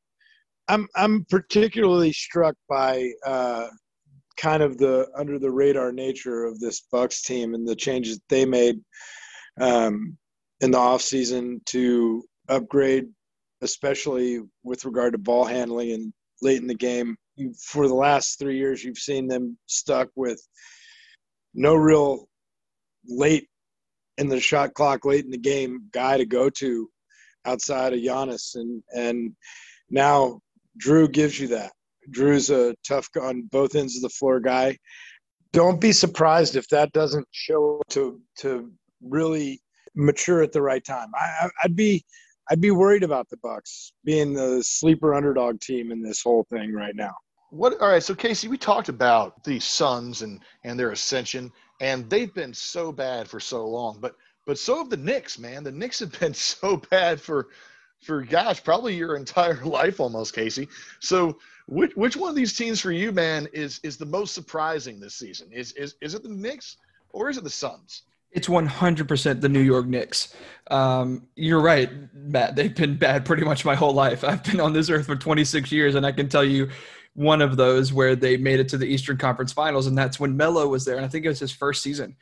I'm 0.70 0.86
I'm 0.94 1.26
particularly 1.28 2.12
struck 2.12 2.54
by 2.68 3.10
uh, 3.26 3.66
kind 4.36 4.62
of 4.62 4.78
the 4.78 5.08
under 5.16 5.38
the 5.38 5.50
radar 5.50 5.90
nature 5.90 6.44
of 6.44 6.60
this 6.60 6.82
Bucks 6.92 7.22
team 7.22 7.54
and 7.54 7.66
the 7.66 7.74
changes 7.74 8.20
they 8.28 8.44
made 8.44 8.76
um, 9.60 10.16
in 10.60 10.70
the 10.70 10.78
offseason 10.78 11.64
to 11.66 12.22
upgrade, 12.48 13.06
especially 13.62 14.40
with 14.62 14.84
regard 14.84 15.12
to 15.14 15.18
ball 15.18 15.44
handling 15.44 15.90
and 15.92 16.12
late 16.40 16.60
in 16.60 16.68
the 16.68 16.74
game. 16.74 17.16
For 17.58 17.88
the 17.88 17.94
last 17.94 18.38
three 18.38 18.56
years, 18.56 18.84
you've 18.84 18.98
seen 18.98 19.26
them 19.26 19.58
stuck 19.66 20.08
with 20.14 20.40
no 21.52 21.74
real 21.74 22.28
late 23.08 23.48
in 24.18 24.28
the 24.28 24.38
shot 24.38 24.74
clock, 24.74 25.04
late 25.04 25.24
in 25.24 25.32
the 25.32 25.38
game 25.38 25.88
guy 25.90 26.16
to 26.16 26.26
go 26.26 26.48
to 26.48 26.88
outside 27.44 27.92
of 27.92 27.98
Giannis, 27.98 28.54
and 28.54 28.84
and 28.94 29.34
now 29.90 30.40
Jrue 30.78 31.10
gives 31.10 31.38
you 31.38 31.48
that. 31.48 31.72
Jrue's 32.12 32.50
a 32.50 32.74
tough 32.86 33.08
on 33.20 33.42
both 33.52 33.74
ends 33.74 33.96
of 33.96 34.02
the 34.02 34.08
floor 34.08 34.40
guy. 34.40 34.76
Don't 35.52 35.80
be 35.80 35.92
surprised 35.92 36.56
if 36.56 36.68
that 36.68 36.92
doesn't 36.92 37.26
show 37.32 37.80
to 37.90 38.20
to 38.38 38.70
really 39.02 39.60
mature 39.94 40.42
at 40.42 40.52
the 40.52 40.62
right 40.62 40.84
time. 40.84 41.08
I, 41.14 41.48
I'd 41.62 41.76
be 41.76 42.04
I'd 42.50 42.60
be 42.60 42.70
worried 42.70 43.02
about 43.02 43.28
the 43.28 43.36
Bucks 43.38 43.92
being 44.04 44.32
the 44.32 44.62
sleeper 44.62 45.14
underdog 45.14 45.60
team 45.60 45.92
in 45.92 46.02
this 46.02 46.22
whole 46.22 46.44
thing 46.50 46.72
right 46.72 46.96
now. 46.96 47.14
What? 47.50 47.80
All 47.80 47.88
right. 47.88 48.02
So 48.02 48.14
Casey, 48.14 48.48
we 48.48 48.58
talked 48.58 48.88
about 48.88 49.42
the 49.44 49.58
Suns 49.60 50.22
and 50.22 50.40
and 50.64 50.78
their 50.78 50.92
ascension, 50.92 51.52
and 51.80 52.08
they've 52.08 52.32
been 52.32 52.54
so 52.54 52.92
bad 52.92 53.28
for 53.28 53.40
so 53.40 53.66
long. 53.66 53.98
But 54.00 54.14
but 54.46 54.58
so 54.58 54.78
have 54.78 54.90
the 54.90 54.96
Knicks, 54.96 55.38
man. 55.38 55.64
The 55.64 55.72
Knicks 55.72 56.00
have 56.00 56.18
been 56.18 56.34
so 56.52 56.76
bad 56.90 57.20
for 57.20 57.48
for 58.02 58.22
gosh, 58.22 58.62
probably 58.62 58.94
your 58.94 59.16
entire 59.24 59.64
life 59.64 60.00
almost, 60.00 60.34
Casey. 60.34 60.68
So 61.00 61.38
which 61.66 61.94
which 61.94 62.16
one 62.16 62.30
of 62.30 62.36
these 62.36 62.56
teams 62.56 62.80
for 62.80 62.92
you, 62.92 63.12
man, 63.12 63.48
is 63.52 63.80
is 63.82 63.96
the 63.96 64.06
most 64.06 64.34
surprising 64.34 65.00
this 65.00 65.14
season? 65.14 65.50
Is 65.52 65.72
is 65.72 65.94
is 66.00 66.14
it 66.14 66.22
the 66.22 66.28
Knicks 66.28 66.76
or 67.10 67.28
is 67.28 67.38
it 67.38 67.44
the 67.44 67.50
Suns? 67.50 68.02
It's 68.32 68.46
100% 68.46 69.40
the 69.40 69.48
New 69.48 69.60
York 69.60 69.86
Knicks. 69.86 70.36
Um, 70.70 71.26
you're 71.34 71.60
right, 71.60 71.90
Matt. 72.14 72.54
They've 72.54 72.74
been 72.74 72.96
bad 72.96 73.24
pretty 73.24 73.44
much 73.44 73.64
my 73.64 73.74
whole 73.74 73.92
life. 73.92 74.22
I've 74.22 74.44
been 74.44 74.60
on 74.60 74.72
this 74.72 74.88
earth 74.88 75.06
for 75.06 75.16
26 75.16 75.72
years, 75.72 75.96
and 75.96 76.06
I 76.06 76.12
can 76.12 76.28
tell 76.28 76.44
you 76.44 76.68
one 77.14 77.42
of 77.42 77.56
those 77.56 77.92
where 77.92 78.14
they 78.14 78.36
made 78.36 78.60
it 78.60 78.68
to 78.68 78.78
the 78.78 78.86
Eastern 78.86 79.16
Conference 79.16 79.52
Finals, 79.52 79.88
and 79.88 79.98
that's 79.98 80.20
when 80.20 80.36
Melo 80.36 80.68
was 80.68 80.84
there, 80.84 80.96
and 80.96 81.04
I 81.04 81.08
think 81.08 81.24
it 81.24 81.28
was 81.28 81.40
his 81.40 81.50
first 81.50 81.82
season, 81.82 82.16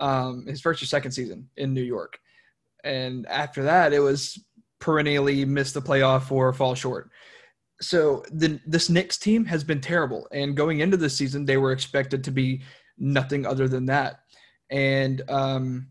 um, 0.00 0.44
his 0.46 0.60
first 0.60 0.82
or 0.82 0.86
second 0.86 1.12
season 1.12 1.48
in 1.56 1.72
New 1.72 1.82
York. 1.82 2.18
And 2.84 3.26
after 3.26 3.62
that, 3.64 3.94
it 3.94 4.00
was 4.00 4.38
perennially 4.84 5.46
miss 5.46 5.72
the 5.72 5.80
playoff 5.80 6.30
or 6.30 6.52
fall 6.52 6.74
short. 6.74 7.10
So 7.80 8.22
the, 8.30 8.60
this 8.66 8.90
Knicks 8.90 9.16
team 9.16 9.46
has 9.46 9.64
been 9.64 9.80
terrible, 9.80 10.28
and 10.30 10.54
going 10.54 10.80
into 10.80 10.98
the 10.98 11.08
season, 11.08 11.46
they 11.46 11.56
were 11.56 11.72
expected 11.72 12.22
to 12.24 12.30
be 12.30 12.62
nothing 12.98 13.46
other 13.46 13.66
than 13.66 13.86
that, 13.86 14.20
and 14.70 15.22
um, 15.30 15.88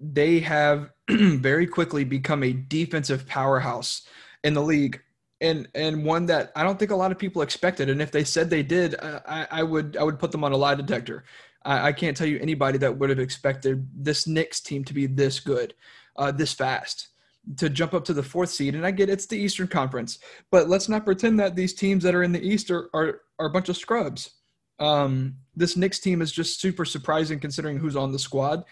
they 0.00 0.40
have 0.40 0.90
very 1.08 1.66
quickly 1.66 2.02
become 2.02 2.42
a 2.42 2.52
defensive 2.52 3.24
powerhouse 3.26 4.02
in 4.42 4.52
the 4.52 4.62
league 4.62 5.00
and 5.40 5.68
and 5.76 6.04
one 6.04 6.26
that 6.26 6.50
I 6.56 6.64
don't 6.64 6.78
think 6.78 6.90
a 6.90 6.96
lot 6.96 7.12
of 7.12 7.18
people 7.18 7.42
expected. 7.42 7.88
And 7.88 8.02
if 8.02 8.10
they 8.10 8.24
said 8.24 8.50
they 8.50 8.64
did, 8.64 8.96
I, 9.00 9.46
I 9.50 9.62
would 9.62 9.96
I 9.96 10.02
would 10.02 10.18
put 10.18 10.32
them 10.32 10.42
on 10.42 10.50
a 10.50 10.56
lie 10.56 10.74
detector. 10.74 11.24
I, 11.64 11.88
I, 11.88 11.92
can't 11.92 12.16
tell 12.16 12.26
you 12.26 12.40
anybody 12.40 12.78
that 12.78 12.98
would 12.98 13.10
have 13.10 13.20
expected 13.20 13.88
this 13.94 14.26
Knicks 14.26 14.60
team 14.60 14.84
to 14.84 14.94
be 14.94 15.06
this 15.06 15.38
good, 15.38 15.74
uh, 16.16 16.32
this 16.32 16.52
fast. 16.52 17.08
To 17.56 17.68
jump 17.68 17.94
up 17.94 18.04
to 18.04 18.12
the 18.12 18.22
fourth 18.22 18.50
seed. 18.50 18.74
And 18.74 18.84
I 18.84 18.90
get 18.90 19.08
it's 19.08 19.26
the 19.26 19.38
Eastern 19.38 19.68
Conference, 19.68 20.18
but 20.50 20.68
let's 20.68 20.88
not 20.88 21.04
pretend 21.04 21.40
that 21.40 21.56
these 21.56 21.74
teams 21.74 22.02
that 22.04 22.14
are 22.14 22.22
in 22.22 22.32
the 22.32 22.46
East 22.46 22.70
are 22.70 22.90
are, 22.94 23.22
are 23.38 23.46
a 23.46 23.50
bunch 23.50 23.68
of 23.68 23.76
scrubs. 23.76 24.30
Um, 24.78 25.36
this 25.56 25.76
Knicks 25.76 25.98
team 25.98 26.22
is 26.22 26.30
just 26.30 26.60
super 26.60 26.84
surprising 26.84 27.40
considering 27.40 27.78
who's 27.78 27.96
on 27.96 28.12
the 28.12 28.18
squad. 28.18 28.64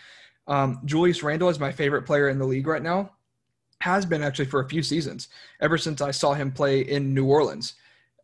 Um, 0.47 0.81
Julius 0.85 1.23
Randle 1.23 1.49
is 1.49 1.59
my 1.59 1.73
favorite 1.73 2.03
player 2.03 2.29
in 2.29 2.39
the 2.39 2.47
league 2.47 2.67
right 2.67 2.83
now. 2.83 3.11
Has 3.81 4.07
been 4.07 4.23
actually 4.23 4.47
for 4.47 4.61
a 4.61 4.69
few 4.69 4.83
seasons, 4.83 5.29
ever 5.61 5.77
since 5.77 6.01
I 6.01 6.11
saw 6.11 6.33
him 6.33 6.53
play 6.53 6.81
in 6.81 7.13
New 7.13 7.27
Orleans. 7.27 7.75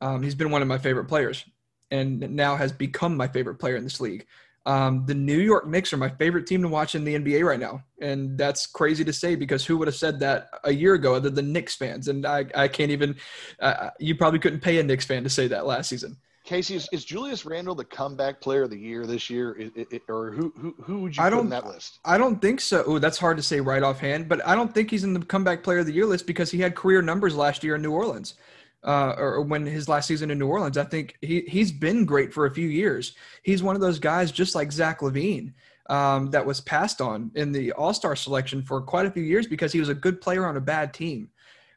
Um, 0.01 0.23
he's 0.23 0.35
been 0.35 0.51
one 0.51 0.63
of 0.63 0.69
my 0.69 0.79
favorite 0.79 1.07
players, 1.07 1.45
and 1.91 2.21
now 2.31 2.57
has 2.57 2.73
become 2.73 3.17
my 3.17 3.29
favorite 3.29 3.57
player 3.57 3.77
in 3.77 3.85
this 3.85 4.01
league. 4.01 4.27
Um, 4.65 5.05
the 5.07 5.15
New 5.15 5.39
York 5.39 5.67
Knicks 5.67 5.93
are 5.93 5.97
my 5.97 6.09
favorite 6.09 6.47
team 6.47 6.63
to 6.63 6.69
watch 6.69 6.95
in 6.95 7.05
the 7.05 7.19
NBA 7.19 7.45
right 7.45 7.59
now, 7.59 7.83
and 8.01 8.39
that's 8.39 8.67
crazy 8.67 9.05
to 9.05 9.13
say 9.13 9.35
because 9.35 9.67
who 9.67 9.77
would 9.79 9.89
have 9.89 9.97
said 9.97 10.21
that 10.21 10.51
a 10.65 10.73
year 10.73 10.95
ago 10.95 11.15
other 11.15 11.31
than 11.31 11.53
Knicks 11.53 11.75
fans? 11.75 12.09
And 12.09 12.25
I, 12.25 12.47
I 12.55 12.69
can't 12.69 12.93
even. 12.93 13.17
Uh, 13.59 13.91
you 13.99 14.15
probably 14.15 14.39
couldn't 14.39 14.61
pay 14.61 14.79
a 14.79 14.83
Knicks 14.83 15.05
fan 15.05 15.25
to 15.25 15.31
say 15.31 15.49
that 15.49 15.67
last 15.67 15.89
season. 15.89 16.17
Casey, 16.45 16.75
is, 16.75 16.89
is, 16.91 17.05
Julius 17.05 17.47
Randle 17.47 17.75
the 17.75 17.85
comeback 17.85 18.41
player 18.41 18.65
of 18.65 18.71
the 18.71 18.79
year 18.79 19.07
this 19.07 19.31
year, 19.31 19.57
it, 19.57 19.87
it, 19.93 20.03
or 20.09 20.33
who, 20.33 20.53
who 20.59 20.75
who 20.83 21.03
would 21.03 21.17
you 21.17 21.23
I 21.23 21.31
put 21.31 21.39
in 21.39 21.49
that 21.51 21.67
list? 21.67 22.01
I 22.05 22.19
don't 22.19 22.43
think 22.43 22.61
so. 22.61 22.85
Ooh, 22.89 22.99
that's 22.99 23.17
hard 23.17 23.37
to 23.37 23.43
say 23.43 23.61
right 23.61 23.83
offhand, 23.83 24.29
but 24.29 24.45
I 24.47 24.57
don't 24.57 24.75
think 24.75 24.91
he's 24.91 25.05
in 25.05 25.15
the 25.15 25.21
comeback 25.21 25.63
player 25.63 25.79
of 25.79 25.87
the 25.87 25.93
year 25.93 26.07
list 26.07 26.27
because 26.27 26.51
he 26.51 26.59
had 26.59 26.75
career 26.75 27.01
numbers 27.01 27.37
last 27.37 27.63
year 27.63 27.77
in 27.77 27.83
New 27.83 27.93
Orleans, 27.93 28.35
uh, 28.85 29.15
or 29.17 29.43
when 29.43 29.65
his 29.65 29.89
last 29.89 30.07
season 30.09 30.31
in 30.31 30.39
New 30.39 30.49
Orleans. 30.49 30.79
I 30.79 30.85
think 30.85 31.17
he 31.21 31.43
he's 31.43 31.73
been 31.73 32.05
great 32.05 32.33
for 32.33 32.47
a 32.47 32.55
few 32.55 32.69
years. 32.69 33.15
He's 33.43 33.63
one 33.63 33.75
of 33.75 33.81
those 33.81 33.99
guys, 33.99 34.33
just 34.33 34.55
like 34.55 34.73
Zach 34.73 35.01
LaVine, 35.01 35.53
um, 35.89 36.31
that 36.31 36.45
was 36.45 36.61
passed 36.61 37.01
on 37.01 37.31
in 37.35 37.53
the 37.53 37.73
All 37.73 37.95
Star 37.95 38.17
selection 38.17 38.63
for 38.63 38.81
quite 38.81 39.07
a 39.07 39.11
few 39.11 39.23
years 39.23 39.47
because 39.47 39.73
he 39.73 39.81
was 39.81 39.89
a 39.89 39.95
good 39.95 40.21
player 40.21 40.47
on 40.47 40.57
a 40.57 40.61
bad 40.61 40.95
team, 40.95 41.29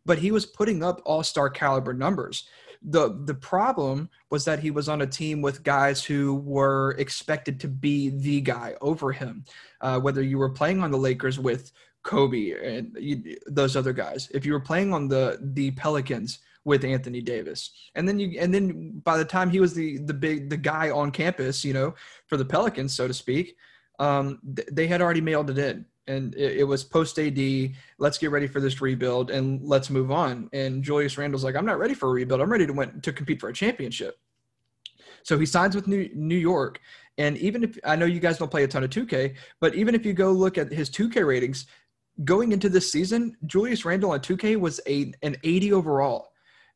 but 0.05 0.17
he 0.17 0.31
was 0.31 0.45
putting 0.45 0.83
up 0.83 1.01
All 1.05 1.23
Star 1.23 1.49
caliber 1.49 1.93
numbers 1.93 2.47
the 2.85 3.19
the 3.25 3.33
problem 3.33 4.09
was 4.29 4.45
that 4.45 4.59
he 4.59 4.71
was 4.71 4.87
on 4.87 5.01
a 5.01 5.07
team 5.07 5.41
with 5.41 5.63
guys 5.63 6.03
who 6.03 6.35
were 6.35 6.91
expected 6.97 7.59
to 7.59 7.67
be 7.67 8.09
the 8.09 8.41
guy 8.41 8.75
over 8.81 9.11
him. 9.11 9.43
Uh, 9.81 9.99
whether 9.99 10.21
you 10.21 10.37
were 10.37 10.49
playing 10.49 10.83
on 10.83 10.91
the 10.91 10.97
Lakers 10.97 11.39
with 11.39 11.71
Kobe 12.03 12.51
and 12.51 12.95
you, 12.99 13.37
those 13.47 13.75
other 13.75 13.93
guys, 13.93 14.29
if 14.33 14.45
you 14.45 14.53
were 14.53 14.59
playing 14.59 14.93
on 14.93 15.07
the 15.07 15.39
the 15.41 15.71
Pelicans 15.71 16.39
with 16.65 16.83
Anthony 16.83 17.21
Davis, 17.21 17.71
and 17.95 18.07
then 18.07 18.19
you 18.19 18.39
and 18.39 18.53
then 18.53 19.01
by 19.03 19.17
the 19.17 19.25
time 19.25 19.49
he 19.49 19.59
was 19.59 19.73
the 19.73 19.97
the 19.99 20.13
big 20.13 20.49
the 20.49 20.57
guy 20.57 20.89
on 20.89 21.11
campus, 21.11 21.63
you 21.63 21.73
know, 21.73 21.93
for 22.27 22.37
the 22.37 22.45
Pelicans, 22.45 22.93
so 22.93 23.07
to 23.07 23.13
speak, 23.13 23.55
um, 23.99 24.39
th- 24.55 24.67
they 24.71 24.87
had 24.87 25.01
already 25.01 25.21
mailed 25.21 25.49
it 25.49 25.57
in 25.57 25.85
and 26.07 26.35
it, 26.35 26.57
it, 26.57 26.63
was 26.63 26.83
post 26.83 27.17
AD. 27.19 27.71
Let's 27.97 28.17
get 28.17 28.31
ready 28.31 28.47
for 28.47 28.59
this 28.59 28.81
rebuild 28.81 29.31
and 29.31 29.61
let's 29.63 29.89
move 29.89 30.11
on. 30.11 30.49
And 30.53 30.83
Julius 30.83 31.17
Randle's 31.17 31.43
like, 31.43 31.55
I'm 31.55 31.65
not 31.65 31.79
ready 31.79 31.93
for 31.93 32.09
a 32.09 32.11
rebuild. 32.11 32.41
I'm 32.41 32.51
ready 32.51 32.67
to 32.67 32.73
win, 32.73 33.01
to 33.01 33.11
compete 33.11 33.39
for 33.39 33.49
a 33.49 33.53
championship. 33.53 34.17
So 35.23 35.39
he 35.39 35.45
signs 35.45 35.75
with 35.75 35.87
New 35.87 36.09
New 36.13 36.37
York. 36.37 36.79
And 37.17 37.37
even 37.37 37.63
if 37.63 37.77
I 37.83 37.95
know 37.95 38.05
you 38.05 38.19
guys 38.19 38.37
don't 38.37 38.51
play 38.51 38.63
a 38.63 38.67
ton 38.67 38.83
of 38.83 38.89
2K, 38.89 39.35
but 39.59 39.73
even 39.73 39.95
if 39.95 40.05
you 40.05 40.13
go 40.13 40.31
look 40.31 40.57
at 40.57 40.71
his 40.71 40.89
2K 40.89 41.25
ratings, 41.25 41.65
going 42.23 42.51
into 42.51 42.69
this 42.69 42.91
season, 42.91 43.35
Julius 43.45 43.85
Randle 43.85 44.11
on 44.11 44.19
2K 44.19 44.59
was 44.59 44.79
a 44.87 45.13
an 45.23 45.35
80 45.43 45.73
overall. 45.73 46.29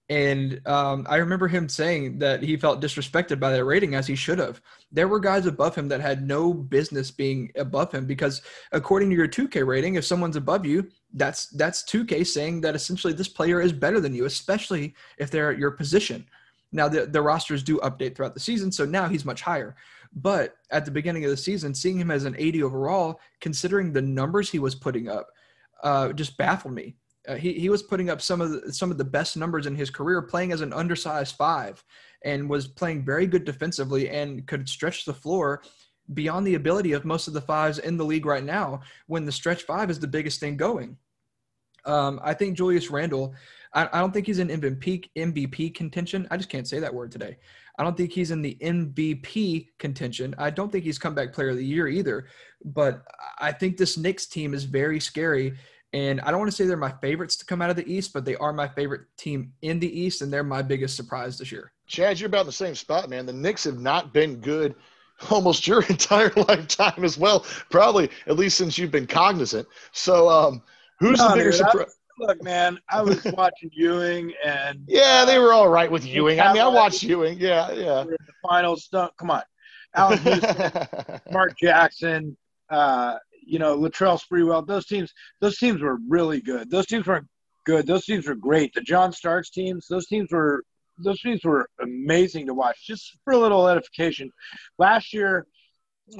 And 0.09 0.59
um, 0.67 1.05
I 1.07 1.17
remember 1.17 1.47
him 1.47 1.69
saying 1.69 2.17
that 2.17 2.41
he 2.41 2.57
felt 2.57 2.81
disrespected 2.81 3.39
by 3.39 3.51
that 3.51 3.63
rating 3.63 3.93
as 3.93 4.07
he 4.07 4.15
should 4.15 4.39
have. 4.39 4.59
There 4.91 5.07
were 5.07 5.19
guys 5.19 5.45
above 5.45 5.75
him 5.75 5.87
that 5.89 6.01
had 6.01 6.27
no 6.27 6.51
business 6.51 7.11
being 7.11 7.51
above 7.55 7.91
him 7.91 8.07
because 8.07 8.41
according 8.71 9.11
to 9.11 9.15
your 9.15 9.27
2K 9.27 9.65
rating, 9.65 9.95
if 9.95 10.05
someone's 10.05 10.35
above 10.35 10.65
you, 10.65 10.89
that's 11.13 11.47
that's 11.49 11.83
2K 11.83 12.25
saying 12.25 12.61
that 12.61 12.75
essentially 12.75 13.13
this 13.13 13.27
player 13.27 13.61
is 13.61 13.71
better 13.71 13.99
than 13.99 14.15
you, 14.15 14.25
especially 14.25 14.95
if 15.19 15.29
they're 15.29 15.51
at 15.51 15.59
your 15.59 15.71
position. 15.71 16.25
Now 16.71 16.87
the, 16.87 17.05
the 17.05 17.21
rosters 17.21 17.61
do 17.61 17.77
update 17.77 18.15
throughout 18.15 18.33
the 18.33 18.39
season, 18.39 18.71
so 18.71 18.85
now 18.85 19.07
he's 19.07 19.25
much 19.25 19.41
higher. 19.41 19.75
But 20.13 20.55
at 20.71 20.85
the 20.85 20.91
beginning 20.91 21.23
of 21.25 21.29
the 21.29 21.37
season, 21.37 21.75
seeing 21.75 21.99
him 21.99 22.09
as 22.09 22.25
an 22.25 22.35
80 22.37 22.63
overall, 22.63 23.19
considering 23.41 23.93
the 23.93 24.01
numbers 24.01 24.49
he 24.49 24.57
was 24.57 24.73
putting 24.73 25.07
up, 25.07 25.27
uh, 25.83 26.13
just 26.13 26.35
baffled 26.37 26.73
me. 26.73 26.95
Uh, 27.27 27.35
he 27.35 27.53
he 27.53 27.69
was 27.69 27.83
putting 27.83 28.09
up 28.09 28.21
some 28.21 28.41
of 28.41 28.51
the, 28.51 28.73
some 28.73 28.91
of 28.91 28.97
the 28.97 29.03
best 29.03 29.37
numbers 29.37 29.65
in 29.65 29.75
his 29.75 29.89
career, 29.89 30.21
playing 30.21 30.51
as 30.51 30.61
an 30.61 30.73
undersized 30.73 31.35
five, 31.35 31.83
and 32.23 32.49
was 32.49 32.67
playing 32.67 33.03
very 33.03 33.27
good 33.27 33.45
defensively 33.45 34.09
and 34.09 34.47
could 34.47 34.67
stretch 34.67 35.05
the 35.05 35.13
floor 35.13 35.61
beyond 36.13 36.47
the 36.47 36.55
ability 36.55 36.93
of 36.93 37.05
most 37.05 37.27
of 37.27 37.33
the 37.33 37.41
fives 37.41 37.79
in 37.79 37.97
the 37.97 38.05
league 38.05 38.25
right 38.25 38.43
now. 38.43 38.81
When 39.07 39.25
the 39.25 39.31
stretch 39.31 39.63
five 39.63 39.89
is 39.89 39.99
the 39.99 40.07
biggest 40.07 40.39
thing 40.39 40.57
going, 40.57 40.97
um, 41.85 42.19
I 42.23 42.33
think 42.33 42.57
Julius 42.57 42.89
Randle. 42.89 43.33
I, 43.73 43.87
I 43.93 43.99
don't 43.99 44.11
think 44.11 44.25
he's 44.25 44.39
in 44.39 44.47
MVP 44.47 45.09
MVP 45.15 45.75
contention. 45.75 46.27
I 46.31 46.37
just 46.37 46.49
can't 46.49 46.67
say 46.67 46.79
that 46.79 46.93
word 46.93 47.11
today. 47.11 47.37
I 47.77 47.83
don't 47.83 47.95
think 47.95 48.11
he's 48.11 48.31
in 48.31 48.41
the 48.41 48.57
MVP 48.61 49.69
contention. 49.77 50.35
I 50.37 50.49
don't 50.49 50.71
think 50.71 50.83
he's 50.83 50.99
comeback 50.99 51.31
player 51.31 51.49
of 51.49 51.57
the 51.57 51.65
year 51.65 51.87
either. 51.87 52.27
But 52.65 53.03
I 53.39 53.51
think 53.53 53.77
this 53.77 53.97
Knicks 53.97 54.25
team 54.25 54.53
is 54.53 54.65
very 54.65 54.99
scary 54.99 55.57
and 55.93 56.21
I 56.21 56.29
don't 56.29 56.39
want 56.39 56.51
to 56.51 56.55
say 56.55 56.65
they're 56.65 56.77
my 56.77 56.93
favorites 57.01 57.35
to 57.37 57.45
come 57.45 57.61
out 57.61 57.69
of 57.69 57.75
the 57.75 57.91
East, 57.91 58.13
but 58.13 58.23
they 58.23 58.35
are 58.35 58.53
my 58.53 58.67
favorite 58.67 59.01
team 59.17 59.53
in 59.61 59.79
the 59.79 59.99
East, 59.99 60.21
and 60.21 60.31
they're 60.31 60.43
my 60.43 60.61
biggest 60.61 60.95
surprise 60.95 61.37
this 61.37 61.51
year. 61.51 61.71
Chad, 61.87 62.19
you're 62.19 62.27
about 62.27 62.41
in 62.41 62.45
the 62.47 62.51
same 62.51 62.75
spot, 62.75 63.09
man. 63.09 63.25
The 63.25 63.33
Knicks 63.33 63.63
have 63.63 63.79
not 63.79 64.13
been 64.13 64.35
good 64.35 64.75
almost 65.31 65.67
your 65.67 65.83
entire 65.89 66.31
lifetime 66.35 67.03
as 67.03 67.17
well, 67.17 67.45
probably 67.69 68.09
at 68.27 68.37
least 68.37 68.57
since 68.57 68.77
you've 68.77 68.91
been 68.91 69.07
cognizant. 69.07 69.67
So, 69.91 70.29
um, 70.29 70.61
who's 70.99 71.19
no, 71.19 71.29
the 71.29 71.35
bigger 71.35 71.51
surprise? 71.51 71.95
Look, 72.19 72.43
man, 72.43 72.77
I 72.89 73.01
was 73.01 73.23
watching 73.33 73.69
Ewing, 73.71 74.33
and 74.45 74.83
yeah, 74.87 75.23
they 75.23 75.39
were 75.39 75.53
all 75.53 75.69
right 75.69 75.89
with 75.89 76.05
Ewing. 76.05 76.41
I 76.41 76.51
mean, 76.51 76.61
I 76.61 76.67
watched 76.67 77.01
Ewing. 77.01 77.39
Yeah, 77.39 77.71
yeah. 77.71 78.03
The 78.03 78.17
finals 78.47 78.83
stunt. 78.83 79.13
Come 79.17 79.31
on, 79.31 79.41
Alan 79.95 80.19
Mark 81.31 81.57
Jackson. 81.57 82.35
Uh, 82.69 83.15
you 83.49 83.57
know, 83.57 83.77
Latrell 83.77 84.19
Sprewell, 84.21 84.65
those 84.65 84.85
teams, 84.85 85.11
those 85.41 85.57
teams 85.57 85.81
were 85.81 85.97
really 86.07 86.39
good. 86.39 86.69
Those 86.69 86.85
teams 86.85 87.07
weren't 87.07 87.27
good. 87.65 87.87
Those 87.87 88.05
teams 88.05 88.27
were 88.27 88.35
great. 88.35 88.73
The 88.73 88.81
John 88.81 89.11
Starks 89.11 89.49
teams, 89.49 89.87
those 89.87 90.07
teams 90.07 90.31
were 90.31 90.63
those 91.01 91.21
teams 91.21 91.43
were 91.43 91.69
amazing 91.81 92.45
to 92.45 92.53
watch. 92.53 92.85
Just 92.85 93.17
for 93.23 93.33
a 93.33 93.37
little 93.37 93.67
edification, 93.67 94.29
last 94.77 95.13
year 95.13 95.47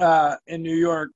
uh, 0.00 0.36
in 0.46 0.62
New 0.62 0.74
York, 0.74 1.10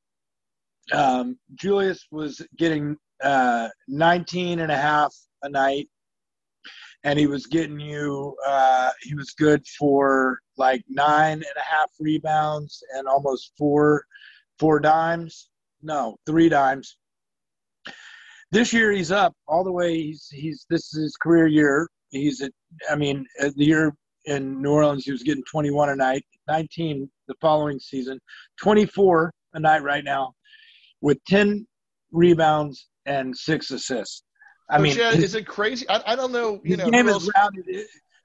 um, 0.92 1.38
Julius 1.54 2.06
was 2.11 2.40
getting 2.56 2.97
uh, 3.23 3.68
19 3.88 4.61
and 4.61 4.71
a 4.71 4.76
half 4.76 5.14
a 5.42 5.49
night, 5.49 5.88
and 7.04 7.18
he 7.18 7.26
was 7.26 7.47
getting 7.47 7.80
you. 7.80 8.37
Uh, 8.47 8.90
he 9.02 9.14
was 9.14 9.30
good 9.33 9.66
for 9.78 10.38
like 10.56 10.85
nine 10.88 11.33
and 11.33 11.56
a 11.56 11.75
half 11.75 11.90
rebounds 11.99 12.83
and 12.94 13.09
almost 13.09 13.52
four 13.59 14.04
four 14.59 14.78
dimes. 14.78 15.49
No, 15.85 16.17
three 16.26 16.49
times. 16.49 16.97
This 18.50 18.73
year 18.73 18.91
he's 18.91 19.12
up 19.12 19.35
all 19.47 19.62
the 19.62 19.73
way. 19.73 19.95
He's 19.95 20.29
he's 20.31 20.64
this 20.71 20.95
is 20.95 21.03
his 21.03 21.17
career 21.17 21.47
year. 21.47 21.88
He's 22.11 22.41
at, 22.41 22.53
I 22.91 22.97
mean 22.97 23.26
the 23.38 23.64
year 23.64 23.95
in 24.25 24.62
New 24.62 24.71
Orleans 24.71 25.05
he 25.05 25.12
was 25.12 25.23
getting 25.23 25.45
21 25.50 25.91
a 25.91 25.97
night, 25.97 26.25
19 26.49 27.11
the 27.29 27.35
following 27.41 27.79
season, 27.79 28.19
24 28.61 29.33
a 29.53 29.61
night 29.61 29.83
right 29.83 30.05
now, 30.05 30.33
with 31.03 31.19
10 31.26 31.67
rebounds 32.12 32.88
and 33.05 33.37
six 33.37 33.71
assists. 33.71 34.23
I 34.71 34.79
mean, 34.79 34.97
his, 34.97 35.19
is 35.19 35.35
it 35.35 35.47
crazy? 35.47 35.87
I, 35.91 36.03
I 36.07 36.17
don't 36.17 36.33
know. 36.33 36.61
You 36.64 36.79
know, 36.79 36.91
game 36.91 37.09
is 37.09 37.31
rounded. 37.37 37.67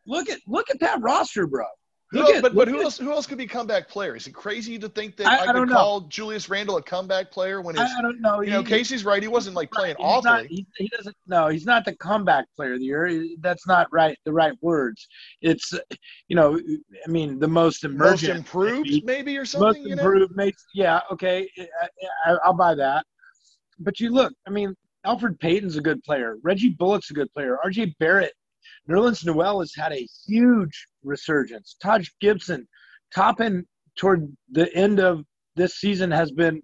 Look 0.08 0.30
at 0.30 0.40
look 0.48 0.70
at 0.70 0.80
that 0.80 1.02
roster, 1.02 1.46
bro. 1.46 1.66
Who 2.12 2.22
else, 2.22 2.42
but, 2.42 2.56
but 2.56 2.68
who 2.68 2.82
else 2.82 2.98
who 2.98 3.12
else 3.12 3.28
could 3.28 3.38
be 3.38 3.46
comeback 3.46 3.88
player? 3.88 4.16
Is 4.16 4.26
it 4.26 4.34
crazy 4.34 4.80
to 4.80 4.90
think 4.90 5.16
that 5.18 5.28
I, 5.28 5.46
I, 5.46 5.50
I 5.50 5.54
could 5.54 5.70
call 5.70 6.02
Julius 6.02 6.50
Randle 6.50 6.78
a 6.78 6.82
comeback 6.82 7.30
player 7.30 7.62
when 7.62 7.76
his, 7.76 7.88
I, 7.98 8.02
don't 8.02 8.20
know. 8.20 8.42
You 8.42 8.48
he, 8.48 8.52
know, 8.52 8.64
Casey's 8.64 9.06
right. 9.06 9.22
He 9.22 9.28
wasn't 9.28 9.56
like 9.56 9.70
playing 9.70 9.96
he's 9.98 10.06
awfully. 10.06 10.32
Not, 10.32 10.46
he, 10.48 10.66
he, 10.78 10.88
doesn't. 10.88 11.16
No, 11.28 11.50
he's 11.50 11.66
not 11.66 11.86
the 11.86 11.96
comeback 11.98 12.46
player 12.56 12.74
of 12.74 12.80
the 12.80 12.86
year. 12.86 13.28
That's 13.42 13.68
not 13.68 13.88
right. 13.92 14.18
The 14.26 14.34
right 14.34 14.54
words. 14.62 15.08
It's 15.44 15.72
you 16.28 16.36
know, 16.36 16.60
I 16.60 17.10
mean, 17.12 17.38
the 17.38 17.48
most 17.48 17.84
emergent, 17.84 18.30
most 18.30 18.38
improved, 18.38 18.90
maybe, 18.90 19.04
maybe 19.06 19.38
or 19.38 19.46
something. 19.46 19.84
Most 19.84 19.92
improved, 19.92 20.36
know? 20.36 20.50
yeah, 20.74 21.02
okay, 21.12 21.48
I, 22.26 22.38
I'll 22.44 22.54
buy 22.54 22.74
that. 22.74 23.06
But 23.78 24.00
you 24.00 24.10
look, 24.10 24.34
I 24.48 24.50
mean, 24.50 24.76
Elfrid 25.06 25.40
Payton's 25.40 25.78
a 25.78 25.82
good 25.82 26.04
player. 26.04 26.38
Reggie 26.42 26.70
Bullock's 26.70 27.12
a 27.12 27.14
good 27.14 27.32
player. 27.34 27.60
R.J. 27.64 27.96
Barrett 28.00 28.34
Nerlens 28.90 29.24
Noel 29.24 29.60
has 29.60 29.74
had 29.76 29.94
a 29.94 30.08
huge 30.28 30.88
resurgence. 31.04 31.76
Taj 31.82 32.08
Gibson, 32.22 32.68
Toppin 33.14 33.66
toward 33.98 34.32
the 34.52 34.74
end 34.76 35.00
of 35.00 35.24
this 35.56 35.76
season 35.76 36.12
has 36.12 36.32
been 36.32 36.62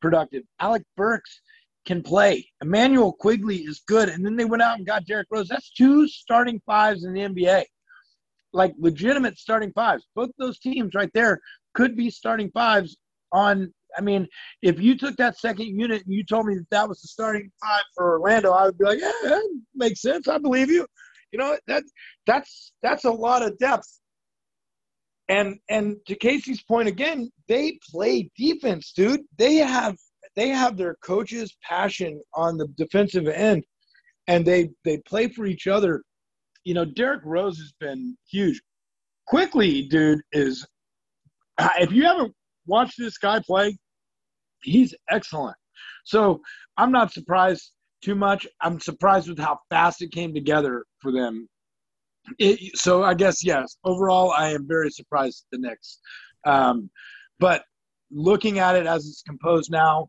productive. 0.00 0.42
Alec 0.60 0.82
Burks 0.96 1.40
can 1.86 2.02
play. 2.02 2.46
Immanuel 2.62 3.12
Quickley 3.12 3.58
is 3.58 3.82
good. 3.86 4.08
And 4.08 4.24
then 4.24 4.36
they 4.36 4.44
went 4.44 4.62
out 4.62 4.78
and 4.78 4.86
got 4.86 5.06
Derrick 5.06 5.28
Rose. 5.30 5.48
That's 5.48 5.72
two 5.72 6.06
starting 6.08 6.60
fives 6.66 7.04
in 7.04 7.12
the 7.12 7.20
NBA. 7.20 7.64
Like 8.52 8.74
legitimate 8.78 9.38
starting 9.38 9.72
fives. 9.72 10.06
Both 10.14 10.30
those 10.38 10.58
teams 10.58 10.94
right 10.94 11.10
there 11.14 11.40
could 11.74 11.96
be 11.96 12.10
starting 12.10 12.50
fives 12.52 12.96
on 13.32 13.72
I 13.96 14.02
mean, 14.02 14.28
if 14.62 14.80
you 14.80 14.96
took 14.96 15.16
that 15.16 15.36
second 15.38 15.66
unit 15.66 16.04
and 16.04 16.14
you 16.14 16.24
told 16.24 16.46
me 16.46 16.54
that 16.54 16.70
that 16.70 16.88
was 16.88 17.00
the 17.00 17.08
starting 17.08 17.50
five 17.60 17.82
for 17.96 18.20
Orlando, 18.20 18.52
I 18.52 18.66
would 18.66 18.78
be 18.78 18.84
like, 18.84 19.00
yeah, 19.00 19.10
that 19.24 19.58
makes 19.74 20.00
sense. 20.00 20.28
I 20.28 20.38
believe 20.38 20.70
you. 20.70 20.86
You 21.32 21.38
know 21.38 21.56
that 21.68 21.84
that's 22.30 22.72
that's 22.82 23.04
a 23.04 23.10
lot 23.10 23.42
of 23.42 23.58
depth. 23.58 24.00
And 25.28 25.58
and 25.68 25.96
to 26.06 26.14
Casey's 26.14 26.62
point 26.62 26.88
again, 26.88 27.30
they 27.48 27.78
play 27.90 28.30
defense, 28.36 28.92
dude. 28.92 29.22
They 29.36 29.56
have 29.56 29.96
they 30.36 30.48
have 30.48 30.76
their 30.76 30.96
coach's 31.04 31.56
passion 31.62 32.20
on 32.34 32.56
the 32.56 32.68
defensive 32.76 33.26
end, 33.26 33.64
and 34.28 34.46
they 34.46 34.70
they 34.84 34.98
play 34.98 35.28
for 35.28 35.44
each 35.46 35.66
other. 35.66 36.02
You 36.64 36.74
know, 36.74 36.84
Derrick 36.84 37.22
Rose 37.24 37.58
has 37.58 37.72
been 37.80 38.16
huge. 38.30 38.60
Quickley, 39.26 39.88
dude, 39.88 40.20
is 40.32 40.66
uh, 41.58 41.68
if 41.80 41.90
you 41.90 42.04
haven't 42.04 42.34
watched 42.66 42.98
this 42.98 43.18
guy 43.18 43.40
play, 43.44 43.76
he's 44.62 44.94
excellent. 45.08 45.56
So 46.04 46.40
I'm 46.76 46.92
not 46.92 47.12
surprised 47.12 47.72
too 48.02 48.14
much. 48.14 48.46
I'm 48.60 48.78
surprised 48.78 49.28
with 49.28 49.38
how 49.38 49.58
fast 49.68 50.00
it 50.02 50.12
came 50.12 50.32
together 50.32 50.84
for 51.00 51.10
them. 51.10 51.48
It, 52.38 52.76
so 52.76 53.02
I 53.02 53.14
guess 53.14 53.44
yes. 53.44 53.76
Overall, 53.84 54.32
I 54.32 54.50
am 54.50 54.66
very 54.66 54.90
surprised 54.90 55.44
at 55.44 55.58
the 55.58 55.68
Knicks. 55.68 55.98
Um, 56.46 56.90
but 57.38 57.64
looking 58.10 58.58
at 58.58 58.76
it 58.76 58.86
as 58.86 59.06
it's 59.06 59.22
composed 59.22 59.70
now, 59.70 60.08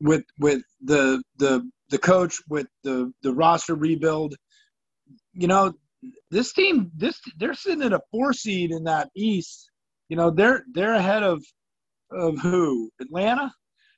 with 0.00 0.24
with 0.38 0.62
the 0.82 1.22
the 1.38 1.68
the 1.90 1.98
coach, 1.98 2.36
with 2.48 2.66
the 2.82 3.12
the 3.22 3.32
roster 3.32 3.74
rebuild, 3.74 4.34
you 5.32 5.46
know, 5.46 5.72
this 6.30 6.52
team 6.52 6.90
this 6.96 7.20
they're 7.38 7.54
sitting 7.54 7.82
at 7.82 7.92
a 7.92 8.00
four 8.10 8.32
seed 8.32 8.72
in 8.72 8.84
that 8.84 9.10
East. 9.14 9.70
You 10.08 10.16
know, 10.16 10.30
they're 10.30 10.64
they're 10.72 10.94
ahead 10.94 11.22
of 11.22 11.44
of 12.10 12.38
who? 12.38 12.90
Atlanta, 13.00 13.52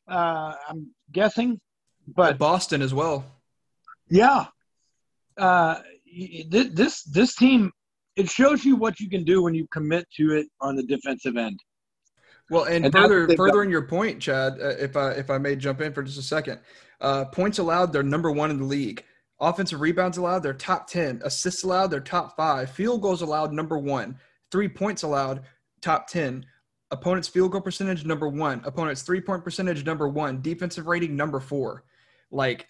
uh, 0.08 0.54
I'm 0.68 0.90
guessing, 1.10 1.60
but 2.06 2.38
Boston 2.38 2.82
as 2.82 2.92
well. 2.92 3.24
Yeah, 4.08 4.46
uh, 5.38 5.80
this 6.48 7.02
this 7.04 7.34
team 7.34 7.70
it 8.16 8.30
shows 8.30 8.64
you 8.64 8.76
what 8.76 9.00
you 9.00 9.08
can 9.08 9.24
do 9.24 9.42
when 9.42 9.54
you 9.54 9.66
commit 9.72 10.06
to 10.16 10.32
it 10.32 10.46
on 10.60 10.76
the 10.76 10.84
defensive 10.84 11.36
end. 11.36 11.58
Well, 12.50 12.64
and, 12.64 12.84
and 12.84 12.94
further 12.94 13.28
furthering 13.36 13.70
your 13.70 13.86
point, 13.86 14.20
Chad, 14.20 14.54
uh, 14.60 14.68
if 14.78 14.96
I 14.96 15.12
if 15.12 15.30
I 15.30 15.38
may 15.38 15.56
jump 15.56 15.80
in 15.80 15.92
for 15.92 16.02
just 16.02 16.18
a 16.18 16.22
second, 16.22 16.60
uh, 17.00 17.24
points 17.26 17.58
allowed 17.58 17.92
they're 17.92 18.02
number 18.02 18.30
one 18.30 18.50
in 18.50 18.58
the 18.58 18.64
league. 18.64 19.02
Offensive 19.40 19.80
rebounds 19.80 20.18
allowed 20.18 20.42
they're 20.42 20.52
top 20.52 20.86
ten. 20.86 21.20
Assists 21.24 21.64
allowed 21.64 21.88
they're 21.88 22.00
top 22.00 22.36
five. 22.36 22.70
Field 22.70 23.00
goals 23.00 23.22
allowed 23.22 23.52
number 23.52 23.78
one. 23.78 24.18
Three 24.52 24.68
points 24.68 25.02
allowed 25.02 25.42
top 25.80 26.06
ten. 26.06 26.44
Opponent's 26.90 27.28
field 27.28 27.50
goal 27.50 27.62
percentage 27.62 28.04
number 28.04 28.28
one. 28.28 28.60
Opponent's 28.64 29.02
three 29.02 29.20
point 29.20 29.42
percentage 29.42 29.84
number 29.84 30.06
one. 30.06 30.42
Defensive 30.42 30.86
rating 30.86 31.16
number 31.16 31.40
four. 31.40 31.84
Like 32.30 32.68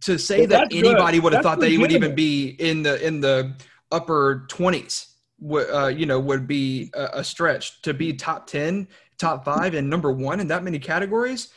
to 0.00 0.18
say 0.18 0.40
well, 0.40 0.48
that 0.48 0.68
anybody 0.72 1.18
good. 1.18 1.24
would 1.24 1.32
have 1.34 1.42
thought 1.42 1.60
they 1.60 1.78
would 1.78 1.92
even 1.92 2.14
be 2.14 2.48
in 2.58 2.82
the 2.82 3.04
in 3.06 3.20
the 3.20 3.54
upper 3.90 4.46
twenties 4.48 5.14
uh, 5.52 5.88
you 5.88 6.06
know, 6.06 6.18
would 6.20 6.46
be 6.46 6.90
a, 6.94 7.08
a, 7.14 7.24
stretch 7.24 7.82
to 7.82 7.92
be 7.92 8.12
top 8.12 8.46
ten, 8.46 8.88
top 9.18 9.44
five, 9.44 9.74
and 9.74 9.88
number 9.88 10.10
one 10.10 10.40
in 10.40 10.48
that 10.48 10.62
many 10.62 10.78
categories. 10.78 11.48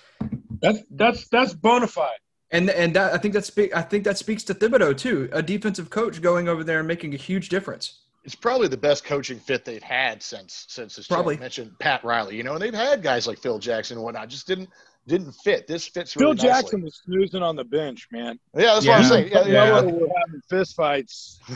That's 0.61 0.79
that's 0.91 1.27
that's 1.29 1.53
bona 1.53 1.87
fide. 1.87 2.17
And 2.51 2.69
and 2.69 2.93
that 2.95 3.13
I 3.13 3.17
think 3.17 3.33
that's 3.33 3.51
I 3.75 3.81
think 3.81 4.03
that 4.05 4.17
speaks 4.17 4.43
to 4.45 4.53
Thibodeau 4.53 4.97
too, 4.97 5.29
a 5.31 5.41
defensive 5.41 5.89
coach 5.89 6.21
going 6.21 6.47
over 6.47 6.63
there 6.63 6.79
and 6.79 6.87
making 6.87 7.13
a 7.13 7.17
huge 7.17 7.49
difference. 7.49 7.99
It's 8.23 8.35
probably 8.35 8.67
the 8.67 8.77
best 8.77 9.05
coaching 9.05 9.39
fit 9.39 9.63
they've 9.63 9.81
had 9.81 10.21
since 10.21 10.65
since 10.67 10.97
as 10.97 11.07
probably 11.07 11.37
mentioned 11.37 11.77
Pat 11.79 12.03
Riley. 12.03 12.35
You 12.35 12.43
know, 12.43 12.53
and 12.53 12.61
they've 12.61 12.73
had 12.73 13.03
guys 13.03 13.27
like 13.27 13.39
Phil 13.39 13.59
Jackson 13.59 13.97
and 13.97 14.03
whatnot, 14.03 14.27
just 14.29 14.47
didn't 14.47 14.69
didn't 15.07 15.31
fit. 15.31 15.67
This 15.67 15.87
fits. 15.87 16.13
Phil 16.13 16.29
really 16.29 16.37
Jackson 16.37 16.81
was 16.81 17.01
snoozing 17.05 17.41
on 17.41 17.55
the 17.55 17.63
bench, 17.63 18.07
man. 18.11 18.37
Yeah, 18.55 18.73
that's 18.73 18.85
yeah. 18.85 18.91
what 18.91 19.05
I'm 19.05 19.09
saying. 19.09 19.29
Yeah, 19.31 19.47
yeah. 19.47 19.81
We're 19.81 20.07
having 20.25 20.41
fist 20.49 20.75
fights. 20.75 21.39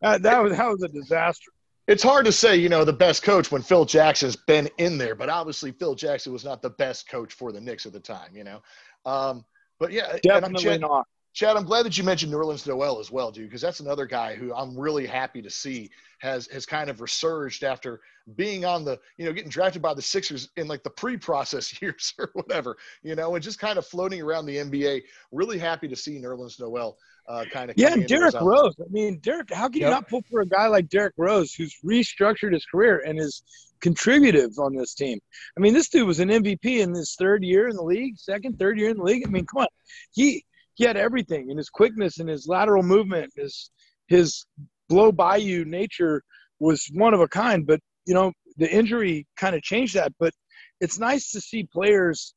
That, 0.00 0.20
that 0.20 0.42
was 0.42 0.54
that 0.54 0.68
was 0.68 0.82
a 0.82 0.88
disaster. 0.88 1.50
It's 1.86 2.02
hard 2.02 2.26
to 2.26 2.32
say, 2.32 2.56
you 2.56 2.68
know, 2.68 2.84
the 2.84 2.92
best 2.92 3.22
coach 3.22 3.50
when 3.50 3.62
Phil 3.62 3.86
Jackson's 3.86 4.36
been 4.36 4.68
in 4.76 4.98
there, 4.98 5.14
but 5.14 5.30
obviously 5.30 5.72
Phil 5.72 5.94
Jackson 5.94 6.30
was 6.30 6.44
not 6.44 6.60
the 6.60 6.68
best 6.68 7.08
coach 7.08 7.32
for 7.32 7.52
the 7.52 7.60
Knicks 7.60 7.86
at 7.86 7.94
the 7.94 8.00
time, 8.00 8.36
you 8.36 8.44
know. 8.44 8.60
Um, 9.06 9.46
but 9.78 9.92
yeah, 9.92 10.18
definitely 10.22 10.62
Chad, 10.62 10.82
not. 10.82 11.06
Chad, 11.34 11.56
I'm 11.56 11.64
glad 11.64 11.84
that 11.84 11.98
you 11.98 12.04
mentioned 12.04 12.32
Nerlens 12.32 12.64
Noel 12.64 13.00
as 13.00 13.10
well, 13.10 13.32
dude, 13.32 13.48
because 13.48 13.60
that's 13.60 13.80
another 13.80 14.06
guy 14.06 14.36
who 14.36 14.54
I'm 14.54 14.78
really 14.78 15.04
happy 15.04 15.42
to 15.42 15.50
see 15.50 15.90
has 16.20 16.46
has 16.46 16.64
kind 16.64 16.88
of 16.88 17.00
resurged 17.00 17.64
after 17.64 18.00
being 18.36 18.64
on 18.64 18.84
the, 18.84 19.00
you 19.18 19.26
know, 19.26 19.32
getting 19.32 19.50
drafted 19.50 19.82
by 19.82 19.94
the 19.94 20.00
Sixers 20.00 20.50
in 20.56 20.68
like 20.68 20.84
the 20.84 20.90
pre-process 20.90 21.78
years 21.82 22.14
or 22.20 22.30
whatever, 22.34 22.76
you 23.02 23.16
know, 23.16 23.34
and 23.34 23.42
just 23.42 23.58
kind 23.58 23.78
of 23.78 23.86
floating 23.86 24.22
around 24.22 24.46
the 24.46 24.56
NBA. 24.56 25.02
Really 25.32 25.58
happy 25.58 25.88
to 25.88 25.96
see 25.96 26.20
Nerlens 26.20 26.60
Noel 26.60 26.96
uh, 27.28 27.44
kind 27.50 27.68
of. 27.68 27.76
Yeah, 27.76 27.96
Derrick 27.96 28.40
Rose. 28.40 28.76
I 28.80 28.88
mean, 28.90 29.18
Derrick, 29.18 29.52
how 29.52 29.68
can 29.68 29.80
you 29.80 29.90
not 29.90 30.08
pull 30.08 30.22
for 30.30 30.40
a 30.40 30.46
guy 30.46 30.68
like 30.68 30.88
Derrick 30.88 31.14
Rose 31.18 31.52
who's 31.52 31.76
restructured 31.84 32.52
his 32.52 32.64
career 32.64 33.02
and 33.04 33.18
is 33.18 33.42
contributive 33.80 34.56
on 34.60 34.76
this 34.76 34.94
team? 34.94 35.18
I 35.58 35.60
mean, 35.60 35.74
this 35.74 35.88
dude 35.88 36.06
was 36.06 36.20
an 36.20 36.28
MVP 36.28 36.78
in 36.78 36.94
his 36.94 37.16
third 37.18 37.42
year 37.42 37.66
in 37.66 37.74
the 37.74 37.82
league, 37.82 38.18
second, 38.18 38.56
third 38.56 38.78
year 38.78 38.90
in 38.90 38.98
the 38.98 39.02
league. 39.02 39.26
I 39.26 39.30
mean, 39.30 39.46
come 39.46 39.62
on, 39.62 39.68
he 40.12 40.44
he 40.74 40.84
had 40.84 40.96
everything 40.96 41.50
in 41.50 41.56
his 41.56 41.70
quickness 41.70 42.18
and 42.18 42.28
his 42.28 42.46
lateral 42.46 42.82
movement, 42.82 43.32
his 43.36 43.70
his 44.08 44.46
blow 44.88 45.10
by 45.12 45.36
you 45.36 45.64
nature 45.64 46.22
was 46.60 46.88
one 46.92 47.14
of 47.14 47.20
a 47.20 47.28
kind. 47.28 47.66
But 47.66 47.80
you 48.06 48.14
know, 48.14 48.32
the 48.56 48.70
injury 48.70 49.26
kind 49.36 49.54
of 49.54 49.62
changed 49.62 49.94
that. 49.94 50.12
But 50.18 50.32
it's 50.80 50.98
nice 50.98 51.30
to 51.32 51.40
see 51.40 51.68
players 51.72 52.34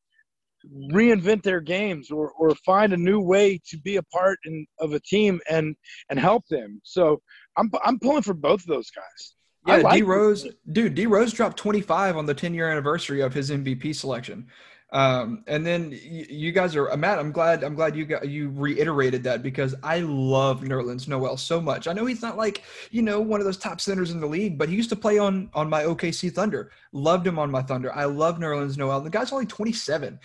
reinvent 0.92 1.44
their 1.44 1.62
games 1.62 2.12
or, 2.12 2.32
or 2.32 2.56
find 2.66 2.92
a 2.92 2.98
new 2.98 3.20
way 3.20 3.60
to 3.68 3.78
be 3.78 3.98
a 3.98 4.04
part 4.04 4.40
in, 4.46 4.66
of 4.80 4.94
a 4.94 5.00
team 5.00 5.40
and 5.50 5.76
and 6.10 6.20
help 6.20 6.46
them. 6.50 6.82
So 6.84 7.22
I'm 7.58 7.70
I'm 7.84 8.00
pulling 8.00 8.24
for 8.24 8.34
both 8.34 8.62
of 8.62 8.68
those 8.68 8.90
guys. 8.90 9.34
Yeah, 9.66 9.78
like 9.78 9.98
D 9.98 10.04
Rose, 10.04 10.48
dude, 10.72 10.96
D 10.96 11.08
Rose 11.08 11.34
dropped 11.34 11.58
25 11.58 12.16
on 12.16 12.26
the 12.26 12.34
10 12.34 12.54
year 12.54 12.70
anniversary 12.72 13.22
of 13.22 13.34
his 13.34 13.52
MVP 13.52 13.94
selection. 13.96 14.48
Um, 14.92 15.44
and 15.48 15.66
then 15.66 15.92
you, 15.92 16.26
you 16.30 16.52
guys 16.54 16.76
are 16.76 16.90
uh, 16.90 16.98
Matt. 16.98 17.20
I'm 17.20 17.32
glad. 17.32 17.64
I'm 17.64 17.76
glad 17.76 17.96
you 17.96 18.06
got 18.06 18.28
you 18.28 18.50
reiterated 18.52 19.24
that 19.24 19.44
because 19.44 19.76
I 19.84 20.00
love 20.00 20.62
Nerlens 20.62 21.08
Noel 21.08 21.36
so 21.36 21.60
much. 21.60 21.88
I 21.88 21.94
know 21.94 22.06
he's 22.06 22.22
not 22.22 22.38
like 22.38 22.64
you 22.92 23.02
know 23.02 23.20
one 23.20 23.42
of 23.42 23.46
those 23.46 23.58
top 23.58 23.82
centers 23.82 24.12
in 24.12 24.22
the 24.22 24.28
league, 24.28 24.58
but 24.58 24.70
he 24.70 24.76
used 24.76 24.90
to 24.90 24.96
play 24.96 25.18
on 25.18 25.50
on 25.54 25.70
my 25.70 25.84
OKC 25.84 26.32
Thunder. 26.32 26.72
Loved 26.94 27.28
him 27.28 27.38
on 27.38 27.52
my 27.52 27.62
Thunder. 27.62 27.94
I 27.94 28.06
love 28.06 28.38
Nerlens 28.38 28.78
Noel. 28.78 29.02
The 29.02 29.10
guy's 29.10 29.34
only 29.34 29.46
27 29.46 30.20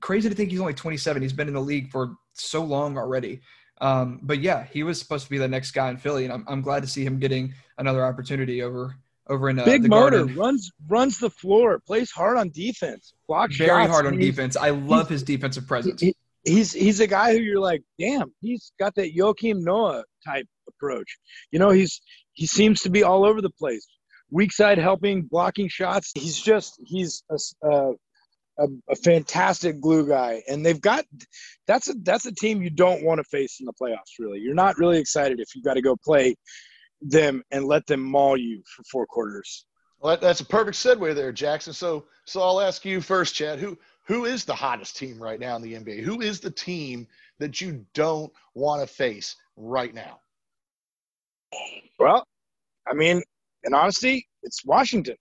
crazy 0.00 0.28
to 0.28 0.34
think 0.34 0.50
he's 0.50 0.60
only 0.60 0.74
27. 0.74 1.22
He's 1.22 1.32
been 1.32 1.48
in 1.48 1.54
the 1.54 1.60
league 1.60 1.90
for 1.90 2.16
so 2.32 2.62
long 2.62 2.98
already. 2.98 3.40
Um, 3.80 4.20
but 4.22 4.40
yeah, 4.40 4.64
he 4.64 4.82
was 4.82 4.98
supposed 4.98 5.24
to 5.24 5.30
be 5.30 5.38
the 5.38 5.48
next 5.48 5.70
guy 5.70 5.88
in 5.88 5.96
Philly, 5.96 6.24
and 6.24 6.32
I'm, 6.32 6.44
I'm 6.48 6.60
glad 6.60 6.82
to 6.82 6.88
see 6.88 7.04
him 7.04 7.18
getting 7.18 7.54
another 7.78 8.04
opportunity 8.04 8.62
over 8.62 8.96
over 9.30 9.48
in 9.48 9.58
uh, 9.58 9.64
big 9.64 9.84
the 9.84 9.88
motor 9.88 10.18
garden. 10.18 10.36
runs 10.36 10.70
runs 10.88 11.18
the 11.18 11.30
floor, 11.30 11.80
plays 11.86 12.10
hard 12.10 12.36
on 12.36 12.50
defense, 12.50 13.14
blocks 13.28 13.56
very 13.56 13.84
shots. 13.84 13.92
hard 13.92 14.06
on 14.06 14.18
defense. 14.18 14.56
I 14.56 14.70
love 14.70 15.08
his 15.08 15.22
defensive 15.22 15.66
presence. 15.66 16.00
He, 16.00 16.14
he's 16.44 16.72
he's 16.72 17.00
a 17.00 17.06
guy 17.06 17.32
who 17.32 17.40
you're 17.40 17.60
like, 17.60 17.82
damn, 17.98 18.32
he's 18.40 18.72
got 18.78 18.94
that 18.96 19.14
Joakim 19.14 19.62
Noah 19.62 20.04
type 20.26 20.46
approach. 20.68 21.16
You 21.50 21.58
know, 21.58 21.70
he's 21.70 22.02
he 22.32 22.46
seems 22.46 22.82
to 22.82 22.90
be 22.90 23.02
all 23.02 23.24
over 23.24 23.40
the 23.40 23.50
place. 23.50 23.86
Weak 24.30 24.52
side 24.52 24.78
helping, 24.78 25.22
blocking 25.22 25.68
shots. 25.68 26.12
He's 26.14 26.40
just 26.40 26.80
he's 26.84 27.22
a, 27.30 27.38
uh, 27.66 27.92
a, 28.58 28.66
a, 28.90 28.96
fantastic 28.96 29.80
glue 29.80 30.06
guy, 30.06 30.42
and 30.48 30.64
they've 30.64 30.80
got 30.80 31.04
that's 31.66 31.88
a 31.88 31.94
that's 32.02 32.26
a 32.26 32.32
team 32.32 32.62
you 32.62 32.70
don't 32.70 33.02
want 33.02 33.18
to 33.18 33.24
face 33.24 33.58
in 33.60 33.66
the 33.66 33.72
playoffs. 33.72 34.18
Really, 34.18 34.40
you're 34.40 34.54
not 34.54 34.78
really 34.78 34.98
excited 34.98 35.40
if 35.40 35.54
you've 35.54 35.64
got 35.64 35.74
to 35.74 35.82
go 35.82 35.96
play 36.04 36.36
them 37.00 37.42
and 37.50 37.64
let 37.64 37.86
them 37.86 38.00
maul 38.00 38.36
you 38.36 38.62
for 38.66 38.82
four 38.84 39.06
quarters. 39.06 39.66
Well, 40.00 40.16
that's 40.16 40.40
a 40.40 40.44
perfect 40.44 40.76
segue 40.76 41.14
there, 41.14 41.32
Jackson. 41.32 41.72
So, 41.72 42.06
so 42.24 42.40
I'll 42.42 42.60
ask 42.60 42.84
you 42.84 43.00
first, 43.00 43.34
Chad. 43.34 43.58
Who 43.58 43.78
who 44.06 44.24
is 44.24 44.44
the 44.44 44.54
hottest 44.54 44.96
team 44.96 45.22
right 45.22 45.38
now 45.38 45.56
in 45.56 45.62
the 45.62 45.74
NBA? 45.74 46.02
Who 46.02 46.20
is 46.20 46.40
the 46.40 46.50
team 46.50 47.06
that 47.38 47.60
you 47.60 47.84
don't 47.94 48.32
want 48.54 48.80
to 48.80 48.92
face 48.92 49.36
right 49.56 49.94
now? 49.94 50.20
Well, 51.98 52.26
I 52.90 52.94
mean, 52.94 53.22
in 53.64 53.74
honesty, 53.74 54.26
it's 54.42 54.64
Washington. 54.64 55.16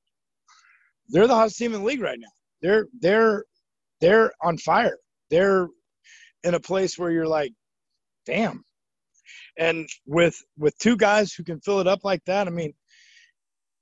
They're 1.10 1.28
the 1.28 1.36
hottest 1.36 1.58
team 1.58 1.74
in 1.74 1.82
the 1.82 1.86
league 1.86 2.02
right 2.02 2.20
now 2.20 2.30
they're 2.62 2.88
they're 3.00 3.46
they're 4.02 4.32
on 4.42 4.58
fire. 4.58 4.98
They're 5.30 5.68
in 6.44 6.54
a 6.54 6.60
place 6.60 6.98
where 6.98 7.12
you're 7.12 7.28
like, 7.28 7.54
damn. 8.26 8.63
And 9.58 9.88
with 10.06 10.42
with 10.58 10.78
two 10.78 10.98
guys 10.98 11.34
who 11.34 11.44
can 11.44 11.60
fill 11.62 11.80
it 11.80 11.88
up 11.88 12.04
like 12.04 12.24
that, 12.26 12.48
I 12.48 12.52
mean, 12.52 12.74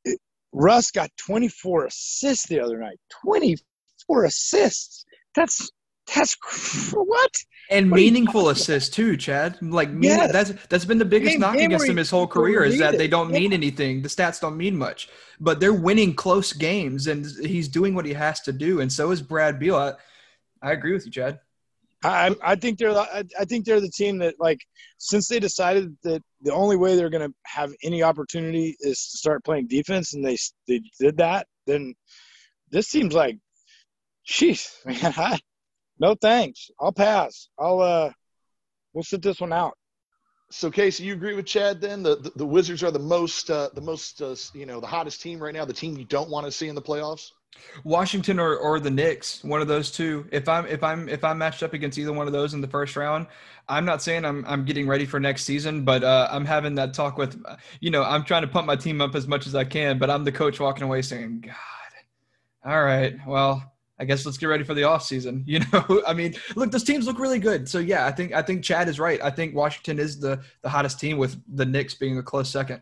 it, 0.06 0.20
Russ 0.52 0.92
got 0.92 1.10
24 1.18 1.86
assists 1.86 2.48
the 2.48 2.60
other 2.60 2.78
night. 2.78 3.00
24 3.24 4.26
assists. 4.26 5.06
That's 5.36 5.70
That's 6.16 6.38
what? 6.94 7.32
And 7.70 7.90
meaningful 7.90 8.50
assists 8.50 8.90
too, 8.96 9.18
Chad. 9.18 9.58
Like 9.62 9.90
yes. 10.00 10.32
that's 10.32 10.68
that's 10.68 10.86
been 10.86 10.98
the 10.98 11.06
biggest 11.06 11.34
game, 11.34 11.42
knock 11.42 11.56
game 11.56 11.66
against 11.66 11.88
him 11.88 11.98
his 11.98 12.10
whole 12.10 12.28
career 12.28 12.64
is 12.64 12.80
that 12.80 12.98
they 12.98 13.10
don't 13.10 13.30
mean 13.30 13.52
anything. 13.52 14.02
The 14.02 14.08
stats 14.08 14.40
don't 14.40 14.56
mean 14.56 14.78
much, 14.78 15.10
but 15.40 15.60
they're 15.60 15.74
winning 15.74 16.16
close 16.16 16.54
games, 16.54 17.08
and 17.08 17.26
he's 17.26 17.68
doing 17.68 17.94
what 17.94 18.06
he 18.06 18.14
has 18.14 18.40
to 18.42 18.54
do. 18.54 18.80
And 18.80 18.92
so 18.92 19.12
is 19.12 19.22
Brad 19.22 19.60
Beal. 19.60 19.76
I, 19.76 19.94
I 20.62 20.72
agree 20.72 20.94
with 20.94 21.06
you, 21.06 21.12
Chad. 21.12 21.40
I, 22.04 22.36
I 22.44 22.56
think 22.56 22.78
they're 22.78 22.96
I, 22.96 23.24
I 23.40 23.46
think 23.46 23.66
they're 23.66 23.82
the 23.82 23.90
team 23.90 24.20
that 24.20 24.36
like 24.40 24.60
since 24.98 25.28
they 25.28 25.40
decided 25.40 25.98
that 26.04 26.22
the 26.42 26.54
only 26.54 26.76
way 26.76 26.96
they're 26.96 27.10
going 27.10 27.28
to 27.28 27.34
have 27.46 27.74
any 27.84 28.04
opportunity 28.04 28.76
is 28.80 29.10
to 29.12 29.18
start 29.18 29.44
playing 29.44 29.68
defense, 29.68 30.14
and 30.14 30.24
they 30.24 30.38
they 30.68 30.82
did 31.00 31.18
that. 31.18 31.48
Then 31.66 31.96
this 32.70 32.88
seems 32.88 33.14
like, 33.14 33.38
jeez, 34.28 34.70
man, 34.86 35.14
I, 35.18 35.40
no 36.00 36.16
thanks. 36.16 36.70
I'll 36.80 36.92
pass. 36.92 37.50
I'll 37.58 37.80
uh, 37.80 38.12
we'll 38.94 39.04
sit 39.04 39.22
this 39.22 39.42
one 39.42 39.54
out. 39.54 39.74
So 40.50 40.72
Casey, 40.72 41.04
you 41.04 41.14
agree 41.14 41.34
with 41.34 41.46
Chad? 41.46 41.82
Then 41.82 42.04
the 42.04 42.18
the, 42.18 42.32
the 42.36 42.46
Wizards 42.46 42.84
are 42.84 42.92
the 42.92 43.00
most 43.00 43.50
uh, 43.50 43.70
the 43.74 43.82
most 43.82 44.22
uh, 44.22 44.36
you 44.54 44.68
know 44.68 44.80
the 44.80 44.88
hottest 44.88 45.22
team 45.22 45.42
right 45.42 45.54
now. 45.54 45.66
The 45.66 45.74
team 45.74 45.98
you 45.98 46.06
don't 46.06 46.30
want 46.30 46.46
to 46.46 46.52
see 46.52 46.68
in 46.68 46.76
the 46.76 46.82
playoffs. 46.82 47.32
Washington 47.84 48.40
or, 48.40 48.56
or 48.58 48.80
the 48.80 48.90
Knicks, 48.90 49.44
one 49.44 49.62
of 49.62 49.68
those 49.68 49.92
two. 49.92 50.28
If 50.32 50.48
I'm 50.48 50.66
if 50.68 50.84
I'm 50.84 51.10
if 51.10 51.24
I'm 51.24 51.38
matched 51.38 51.64
up 51.64 51.74
against 51.74 51.98
either 51.98 52.14
one 52.14 52.28
of 52.28 52.34
those 52.34 52.54
in 52.54 52.62
the 52.62 52.68
first 52.68 52.96
round, 52.96 53.28
I'm 53.70 53.86
not 53.86 54.02
saying 54.02 54.26
I'm 54.26 54.46
I'm 54.46 54.66
getting 54.66 54.88
ready 54.88 55.06
for 55.06 55.20
next 55.20 55.44
season, 55.44 55.84
but 55.84 56.04
uh, 56.04 56.28
I'm 56.32 56.46
having 56.46 56.76
that 56.76 56.94
talk 56.94 57.18
with, 57.18 57.42
you 57.80 57.90
know, 57.90 58.04
I'm 58.04 58.24
trying 58.24 58.44
to 58.44 58.48
pump 58.48 58.68
my 58.68 58.76
team 58.76 59.02
up 59.02 59.16
as 59.16 59.28
much 59.28 59.48
as 59.48 59.56
I 59.56 59.64
can, 59.64 59.98
but 59.98 60.10
I'm 60.10 60.24
the 60.24 60.32
coach 60.32 60.60
walking 60.60 60.84
away 60.84 61.02
saying, 61.02 61.42
God, 61.46 62.72
all 62.72 62.84
right, 62.84 63.16
well, 63.26 63.74
I 64.00 64.06
guess 64.06 64.26
let's 64.26 64.38
get 64.38 64.48
ready 64.48 64.64
for 64.64 64.74
the 64.74 64.84
off 64.84 65.04
season. 65.04 65.44
You 65.48 65.60
know, 65.72 66.04
I 66.06 66.14
mean, 66.14 66.36
look, 66.56 66.72
those 66.72 66.84
teams 66.84 67.08
look 67.08 67.20
really 67.20 67.40
good. 67.40 67.68
So 67.68 67.80
yeah, 67.80 68.06
I 68.06 68.12
think 68.12 68.34
I 68.34 68.42
think 68.42 68.64
Chad 68.64 68.88
is 68.88 69.00
right. 69.00 69.22
I 69.24 69.30
think 69.30 69.56
Washington 69.56 70.00
is 70.00 70.20
the 70.20 70.42
the 70.62 70.70
hottest 70.70 71.00
team 71.00 71.18
with 71.18 71.40
the 71.56 71.66
Knicks 71.66 71.94
being 71.94 72.18
a 72.18 72.24
close 72.24 72.50
second. 72.50 72.82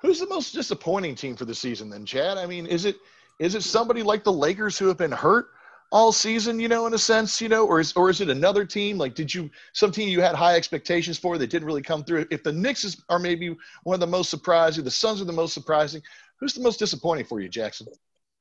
Who's 0.00 0.20
the 0.20 0.28
most 0.28 0.54
disappointing 0.54 1.16
team 1.16 1.36
for 1.36 1.44
the 1.44 1.54
season 1.54 1.90
then, 1.90 2.06
Chad? 2.06 2.38
I 2.38 2.46
mean, 2.46 2.66
is 2.66 2.84
it 2.84 2.96
is 3.38 3.54
it 3.54 3.62
somebody 3.62 4.02
like 4.02 4.24
the 4.24 4.32
Lakers 4.32 4.78
who 4.78 4.86
have 4.88 4.96
been 4.96 5.12
hurt 5.12 5.48
all 5.90 6.12
season, 6.12 6.60
you 6.60 6.68
know, 6.68 6.86
in 6.86 6.94
a 6.94 6.98
sense, 6.98 7.40
you 7.40 7.48
know, 7.48 7.66
or 7.66 7.80
is 7.80 7.92
or 7.94 8.10
is 8.10 8.20
it 8.20 8.28
another 8.28 8.64
team? 8.64 8.98
Like, 8.98 9.14
did 9.14 9.32
you 9.32 9.48
some 9.72 9.90
team 9.90 10.08
you 10.08 10.20
had 10.20 10.34
high 10.34 10.54
expectations 10.56 11.18
for 11.18 11.38
that 11.38 11.48
didn't 11.48 11.66
really 11.66 11.82
come 11.82 12.04
through? 12.04 12.26
If 12.30 12.42
the 12.42 12.52
Knicks 12.52 12.84
is, 12.84 13.02
are 13.08 13.18
maybe 13.18 13.56
one 13.84 13.94
of 13.94 14.00
the 14.00 14.06
most 14.06 14.28
surprising, 14.28 14.84
the 14.84 14.90
Suns 14.90 15.20
are 15.20 15.24
the 15.24 15.32
most 15.32 15.54
surprising. 15.54 16.02
Who's 16.40 16.54
the 16.54 16.62
most 16.62 16.78
disappointing 16.78 17.24
for 17.24 17.40
you, 17.40 17.48
Jackson? 17.48 17.86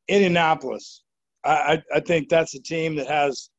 Indianapolis. 0.08 1.04
I, 1.44 1.82
I 1.94 2.02
think 2.02 2.28
that's 2.28 2.56
a 2.56 2.62
team 2.62 2.96
that 2.96 3.08
has 3.08 3.50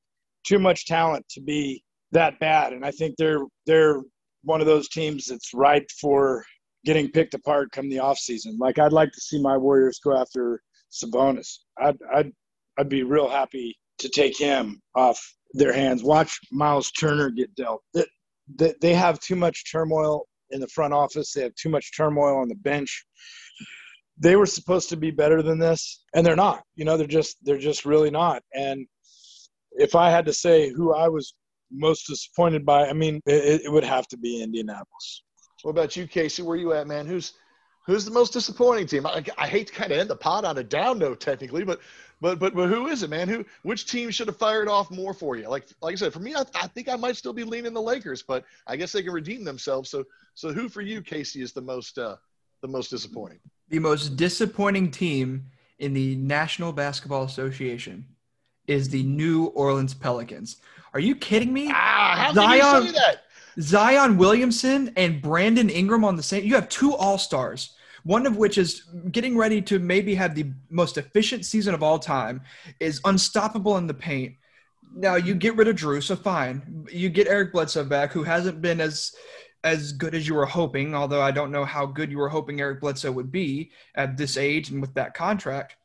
too 0.44 0.58
much 0.58 0.86
talent 0.86 1.26
to 1.30 1.40
be 1.40 1.82
that 2.12 2.38
bad, 2.38 2.72
and 2.72 2.84
I 2.84 2.90
think 2.90 3.16
they're 3.16 3.44
they're 3.66 4.02
one 4.42 4.60
of 4.60 4.66
those 4.66 4.88
teams 4.88 5.26
that's 5.26 5.54
ripe 5.54 5.90
for 6.00 6.44
getting 6.84 7.10
picked 7.10 7.34
apart 7.34 7.72
come 7.72 7.88
the 7.88 7.98
off 7.98 8.18
season. 8.18 8.56
Like 8.58 8.78
I'd 8.78 8.92
like 8.92 9.12
to 9.12 9.20
see 9.20 9.40
my 9.40 9.56
Warriors 9.56 10.00
go 10.02 10.16
after 10.16 10.62
Sabonis. 10.90 11.58
I'd 11.78 11.98
I'd 12.12 12.32
I'd 12.78 12.88
be 12.88 13.02
real 13.02 13.28
happy 13.28 13.76
to 13.98 14.08
take 14.08 14.38
him 14.38 14.80
off 14.94 15.20
their 15.52 15.72
hands. 15.72 16.02
Watch 16.02 16.38
Miles 16.52 16.90
Turner 16.92 17.30
get 17.30 17.54
dealt. 17.54 17.82
They, 17.94 18.74
they 18.80 18.94
have 18.94 19.18
too 19.20 19.36
much 19.36 19.70
turmoil 19.70 20.26
in 20.50 20.60
the 20.60 20.68
front 20.68 20.94
office. 20.94 21.32
They 21.32 21.42
have 21.42 21.54
too 21.56 21.68
much 21.68 21.96
turmoil 21.96 22.36
on 22.36 22.48
the 22.48 22.54
bench 22.54 23.04
they 24.20 24.36
were 24.36 24.46
supposed 24.46 24.88
to 24.88 24.96
be 24.96 25.10
better 25.10 25.42
than 25.42 25.58
this 25.58 26.04
and 26.14 26.24
they're 26.24 26.36
not 26.36 26.62
you 26.76 26.84
know 26.84 26.96
they're 26.96 27.06
just 27.06 27.36
they're 27.42 27.58
just 27.58 27.84
really 27.84 28.10
not 28.10 28.42
and 28.54 28.86
if 29.72 29.94
i 29.94 30.10
had 30.10 30.26
to 30.26 30.32
say 30.32 30.70
who 30.70 30.94
i 30.94 31.08
was 31.08 31.34
most 31.70 32.06
disappointed 32.06 32.64
by 32.64 32.88
i 32.88 32.92
mean 32.92 33.20
it, 33.26 33.62
it 33.64 33.72
would 33.72 33.84
have 33.84 34.06
to 34.08 34.16
be 34.16 34.42
indianapolis 34.42 35.22
what 35.62 35.72
about 35.72 35.96
you 35.96 36.06
casey 36.06 36.42
where 36.42 36.56
are 36.56 36.60
you 36.60 36.72
at 36.72 36.86
man 36.86 37.06
who's 37.06 37.34
who's 37.88 38.04
the 38.04 38.12
most 38.12 38.32
disappointing 38.32 38.86
team 38.86 39.04
i, 39.06 39.24
I 39.36 39.48
hate 39.48 39.66
to 39.66 39.72
kind 39.72 39.90
of 39.90 39.98
end 39.98 40.08
the 40.08 40.16
pot 40.16 40.44
on 40.44 40.58
a 40.58 40.62
down 40.62 41.00
note 41.00 41.20
technically 41.20 41.64
but 41.64 41.80
but 42.20 42.38
but 42.38 42.54
but 42.54 42.68
who 42.68 42.86
is 42.86 43.02
it 43.02 43.10
man 43.10 43.28
who 43.28 43.44
which 43.62 43.86
team 43.86 44.10
should 44.10 44.28
have 44.28 44.36
fired 44.36 44.68
off 44.68 44.90
more 44.92 45.12
for 45.12 45.36
you 45.36 45.48
like 45.48 45.66
like 45.82 45.94
i 45.94 45.96
said 45.96 46.12
for 46.12 46.20
me 46.20 46.36
I, 46.36 46.44
I 46.54 46.68
think 46.68 46.88
i 46.88 46.94
might 46.94 47.16
still 47.16 47.32
be 47.32 47.42
leaning 47.42 47.74
the 47.74 47.82
lakers 47.82 48.22
but 48.22 48.44
i 48.68 48.76
guess 48.76 48.92
they 48.92 49.02
can 49.02 49.12
redeem 49.12 49.42
themselves 49.42 49.90
so 49.90 50.04
so 50.34 50.52
who 50.52 50.68
for 50.68 50.82
you 50.82 51.02
casey 51.02 51.42
is 51.42 51.52
the 51.52 51.62
most 51.62 51.98
uh 51.98 52.14
the 52.62 52.68
most 52.68 52.90
disappointing 52.90 53.40
the 53.68 53.80
most 53.80 54.16
disappointing 54.16 54.90
team 54.90 55.44
in 55.78 55.92
the 55.92 56.16
National 56.16 56.72
Basketball 56.72 57.24
Association 57.24 58.04
is 58.66 58.88
the 58.88 59.02
New 59.04 59.46
Orleans 59.46 59.94
Pelicans. 59.94 60.56
Are 60.92 61.00
you 61.00 61.14
kidding 61.14 61.52
me? 61.52 61.70
Ah, 61.70 62.14
how 62.16 62.32
Zion, 62.32 62.84
you 62.84 62.88
say 62.88 62.98
that? 62.98 63.24
Zion 63.60 64.16
Williamson 64.16 64.92
and 64.96 65.22
Brandon 65.22 65.70
Ingram 65.70 66.04
on 66.04 66.16
the 66.16 66.22
same. 66.22 66.44
You 66.44 66.54
have 66.54 66.68
two 66.68 66.94
All 66.94 67.18
Stars, 67.18 67.74
one 68.04 68.26
of 68.26 68.36
which 68.36 68.58
is 68.58 68.84
getting 69.10 69.36
ready 69.36 69.60
to 69.62 69.78
maybe 69.78 70.14
have 70.14 70.34
the 70.34 70.52
most 70.70 70.98
efficient 70.98 71.44
season 71.44 71.74
of 71.74 71.82
all 71.82 71.98
time, 71.98 72.40
is 72.80 73.00
unstoppable 73.04 73.76
in 73.76 73.86
the 73.86 73.94
paint. 73.94 74.34
Now 74.94 75.16
you 75.16 75.34
get 75.34 75.56
rid 75.56 75.68
of 75.68 75.76
Jrue, 75.76 76.02
so 76.02 76.16
fine. 76.16 76.86
You 76.90 77.08
get 77.08 77.28
Eric 77.28 77.52
Bledsoe 77.52 77.84
back, 77.84 78.12
who 78.12 78.22
hasn't 78.22 78.62
been 78.62 78.80
as 78.80 79.12
as 79.64 79.92
good 79.92 80.14
as 80.14 80.26
you 80.26 80.34
were 80.34 80.46
hoping, 80.46 80.94
although 80.94 81.20
I 81.20 81.32
don't 81.32 81.50
know 81.50 81.64
how 81.64 81.84
good 81.84 82.10
you 82.10 82.18
were 82.18 82.28
hoping 82.28 82.60
Eric 82.60 82.80
Bledsoe 82.80 83.10
would 83.10 83.32
be 83.32 83.72
at 83.96 84.16
this 84.16 84.36
age 84.36 84.70
and 84.70 84.80
with 84.80 84.94
that 84.94 85.14
contract. 85.14 85.76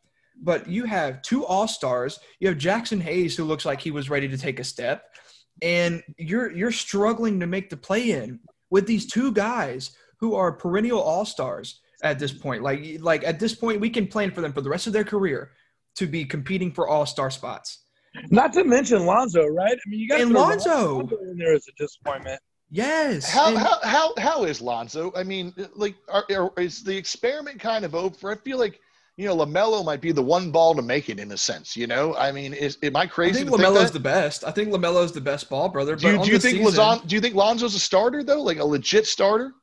But 0.41 0.67
you 0.67 0.85
have 0.85 1.21
two 1.21 1.45
All 1.45 1.67
Stars. 1.67 2.19
You 2.39 2.49
have 2.49 2.57
Jaxson 2.57 3.01
Hayes, 3.01 3.35
who 3.35 3.43
looks 3.43 3.65
like 3.65 3.81
he 3.81 3.91
was 3.91 4.09
ready 4.09 4.27
to 4.27 4.37
take 4.37 4.59
a 4.59 4.63
step, 4.63 5.15
and 5.61 6.03
you're 6.17 6.51
you're 6.51 6.71
struggling 6.71 7.39
to 7.39 7.47
make 7.47 7.69
the 7.69 7.77
play 7.77 8.11
in 8.11 8.39
with 8.69 8.87
these 8.87 9.05
two 9.05 9.31
guys 9.31 9.95
who 10.17 10.35
are 10.35 10.51
perennial 10.51 11.01
All 11.01 11.25
Stars 11.25 11.81
at 12.03 12.19
this 12.19 12.31
point. 12.31 12.61
Like 12.61 12.97
like 12.99 13.23
at 13.23 13.39
this 13.39 13.55
point, 13.55 13.79
we 13.81 13.89
can 13.89 14.07
plan 14.07 14.31
for 14.31 14.41
them 14.41 14.53
for 14.53 14.61
the 14.61 14.69
rest 14.69 14.87
of 14.87 14.93
their 14.93 15.03
career 15.03 15.51
to 15.95 16.05
be 16.05 16.25
competing 16.25 16.71
for 16.71 16.87
All 16.87 17.05
Star 17.05 17.31
spots. 17.31 17.79
Not 18.29 18.53
to 18.53 18.63
mention 18.63 19.05
Lonzo, 19.05 19.47
right? 19.47 19.73
I 19.73 19.89
mean, 19.89 19.99
you 19.99 20.07
got 20.07 20.21
and 20.21 20.31
Lonzo. 20.31 20.97
Lonzo 20.97 21.17
in 21.31 21.37
there 21.37 21.53
as 21.53 21.65
a 21.67 21.71
disappointment. 21.81 22.39
Yes. 22.69 23.29
How, 23.29 23.49
and, 23.49 23.57
how, 23.57 23.79
how, 23.83 24.13
how 24.17 24.43
is 24.45 24.61
Lonzo? 24.61 25.11
I 25.15 25.23
mean, 25.23 25.53
like, 25.75 25.95
are, 26.09 26.25
are, 26.35 26.51
is 26.57 26.83
the 26.83 26.95
experiment 26.95 27.59
kind 27.59 27.85
of 27.85 27.93
over? 27.93 28.31
I 28.31 28.35
feel 28.35 28.57
like, 28.57 28.79
you 29.15 29.27
know, 29.27 29.35
LaMelo 29.35 29.85
might 29.85 30.01
be 30.01 30.11
the 30.11 30.23
one 30.23 30.49
ball 30.49 30.73
to 30.73 30.81
make 30.81 31.09
it 31.09 31.19
in 31.19 31.31
a 31.31 31.37
sense, 31.37 31.77
you 31.77 31.85
know? 31.85 32.15
I 32.15 32.31
mean, 32.31 32.53
is 32.53 32.79
am 32.81 32.95
I 32.95 33.05
crazy? 33.05 33.41
I 33.41 33.43
think 33.43 33.55
LaMelo's 33.55 33.91
the 33.91 33.99
best. 33.99 34.43
I 34.43 34.49
think 34.49 34.69
LaMelo's 34.69 35.11
the 35.11 35.21
best 35.21 35.51
ball 35.51 35.69
brother. 35.69 35.95
Do 35.95 36.07
you, 36.07 36.23
do 36.23 36.31
you 36.31 36.39
think 36.39 36.57
season, 36.57 36.83
Lazon, 36.83 37.07
do 37.07 37.15
you 37.15 37.21
think 37.21 37.35
Lonzo's 37.35 37.75
a 37.75 37.79
starter 37.79 38.23
though? 38.23 38.41
Like 38.41 38.57
a 38.57 38.65
legit 38.65 39.05
starter? 39.05 39.53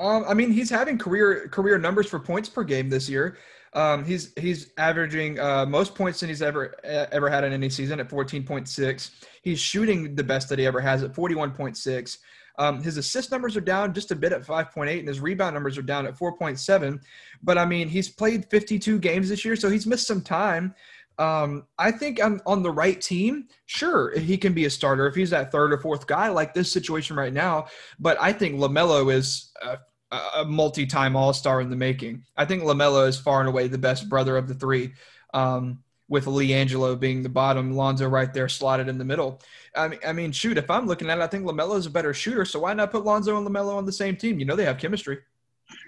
Um, 0.00 0.24
I 0.26 0.32
mean, 0.32 0.50
he's 0.50 0.70
having 0.70 0.96
career 0.96 1.46
career 1.48 1.78
numbers 1.78 2.08
for 2.08 2.18
points 2.18 2.48
per 2.48 2.64
game 2.64 2.88
this 2.88 3.08
year. 3.08 3.36
Um, 3.74 4.04
he's 4.04 4.32
he's 4.36 4.72
averaging 4.78 5.38
uh, 5.38 5.66
most 5.66 5.94
points 5.94 6.20
than 6.20 6.30
he's 6.30 6.42
ever 6.42 6.74
ever 6.84 7.28
had 7.28 7.44
in 7.44 7.52
any 7.52 7.68
season 7.68 8.00
at 8.00 8.08
14.6. 8.08 9.10
He's 9.42 9.60
shooting 9.60 10.14
the 10.14 10.24
best 10.24 10.48
that 10.48 10.58
he 10.58 10.66
ever 10.66 10.80
has 10.80 11.02
at 11.02 11.12
41.6. 11.12 12.18
Um, 12.58 12.82
his 12.82 12.96
assist 12.96 13.30
numbers 13.30 13.56
are 13.56 13.62
down 13.62 13.94
just 13.94 14.10
a 14.10 14.16
bit 14.16 14.32
at 14.32 14.42
5.8, 14.42 14.98
and 14.98 15.08
his 15.08 15.20
rebound 15.20 15.54
numbers 15.54 15.78
are 15.78 15.82
down 15.82 16.06
at 16.06 16.18
4.7. 16.18 17.00
But 17.42 17.58
I 17.58 17.64
mean, 17.64 17.88
he's 17.88 18.08
played 18.08 18.46
52 18.50 18.98
games 18.98 19.28
this 19.28 19.44
year, 19.44 19.54
so 19.54 19.70
he's 19.70 19.86
missed 19.86 20.06
some 20.06 20.20
time. 20.20 20.74
Um, 21.18 21.66
I 21.78 21.90
think 21.90 22.22
I'm 22.22 22.40
on 22.46 22.62
the 22.62 22.70
right 22.70 22.98
team. 22.98 23.48
Sure, 23.66 24.18
he 24.18 24.38
can 24.38 24.54
be 24.54 24.64
a 24.64 24.70
starter 24.70 25.06
if 25.06 25.14
he's 25.14 25.30
that 25.30 25.52
third 25.52 25.72
or 25.72 25.78
fourth 25.78 26.06
guy, 26.06 26.28
like 26.28 26.54
this 26.54 26.72
situation 26.72 27.14
right 27.14 27.32
now. 27.32 27.66
But 27.98 28.16
I 28.20 28.32
think 28.32 28.56
LaMelo 28.56 29.12
is 29.12 29.52
a, 29.62 29.78
a 30.10 30.44
multi-time 30.44 31.14
All-Star 31.14 31.60
in 31.60 31.70
the 31.70 31.76
making. 31.76 32.24
I 32.36 32.44
think 32.44 32.62
LaMelo 32.62 33.06
is 33.06 33.18
far 33.18 33.40
and 33.40 33.48
away 33.48 33.68
the 33.68 33.78
best 33.78 34.08
brother 34.08 34.36
of 34.36 34.48
the 34.48 34.54
three. 34.54 34.92
Um, 35.32 35.84
with 36.08 36.24
LiAngelo 36.24 36.98
being 36.98 37.22
the 37.22 37.28
bottom, 37.28 37.76
Lonzo 37.76 38.08
right 38.08 38.34
there 38.34 38.48
slotted 38.48 38.88
in 38.88 38.98
the 38.98 39.04
middle. 39.04 39.40
I 39.76 39.86
mean, 39.86 40.00
I 40.04 40.12
mean, 40.12 40.32
shoot, 40.32 40.58
if 40.58 40.68
I'm 40.68 40.86
looking 40.86 41.08
at 41.08 41.18
it, 41.18 41.22
I 41.22 41.28
think 41.28 41.44
LaMelo 41.44 41.76
is 41.76 41.86
a 41.86 41.90
better 41.90 42.12
shooter. 42.12 42.44
So 42.44 42.58
why 42.58 42.74
not 42.74 42.90
put 42.90 43.04
Lonzo 43.04 43.38
and 43.38 43.46
LaMelo 43.46 43.76
on 43.76 43.86
the 43.86 43.92
same 43.92 44.16
team? 44.16 44.40
You 44.40 44.44
know 44.44 44.56
they 44.56 44.64
have 44.64 44.78
chemistry. 44.78 45.18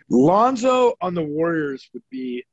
Lonzo 0.09 0.95
on 1.01 1.15
the 1.15 1.23
Warriors 1.23 1.91
would 1.93 2.05
be 2.09 2.45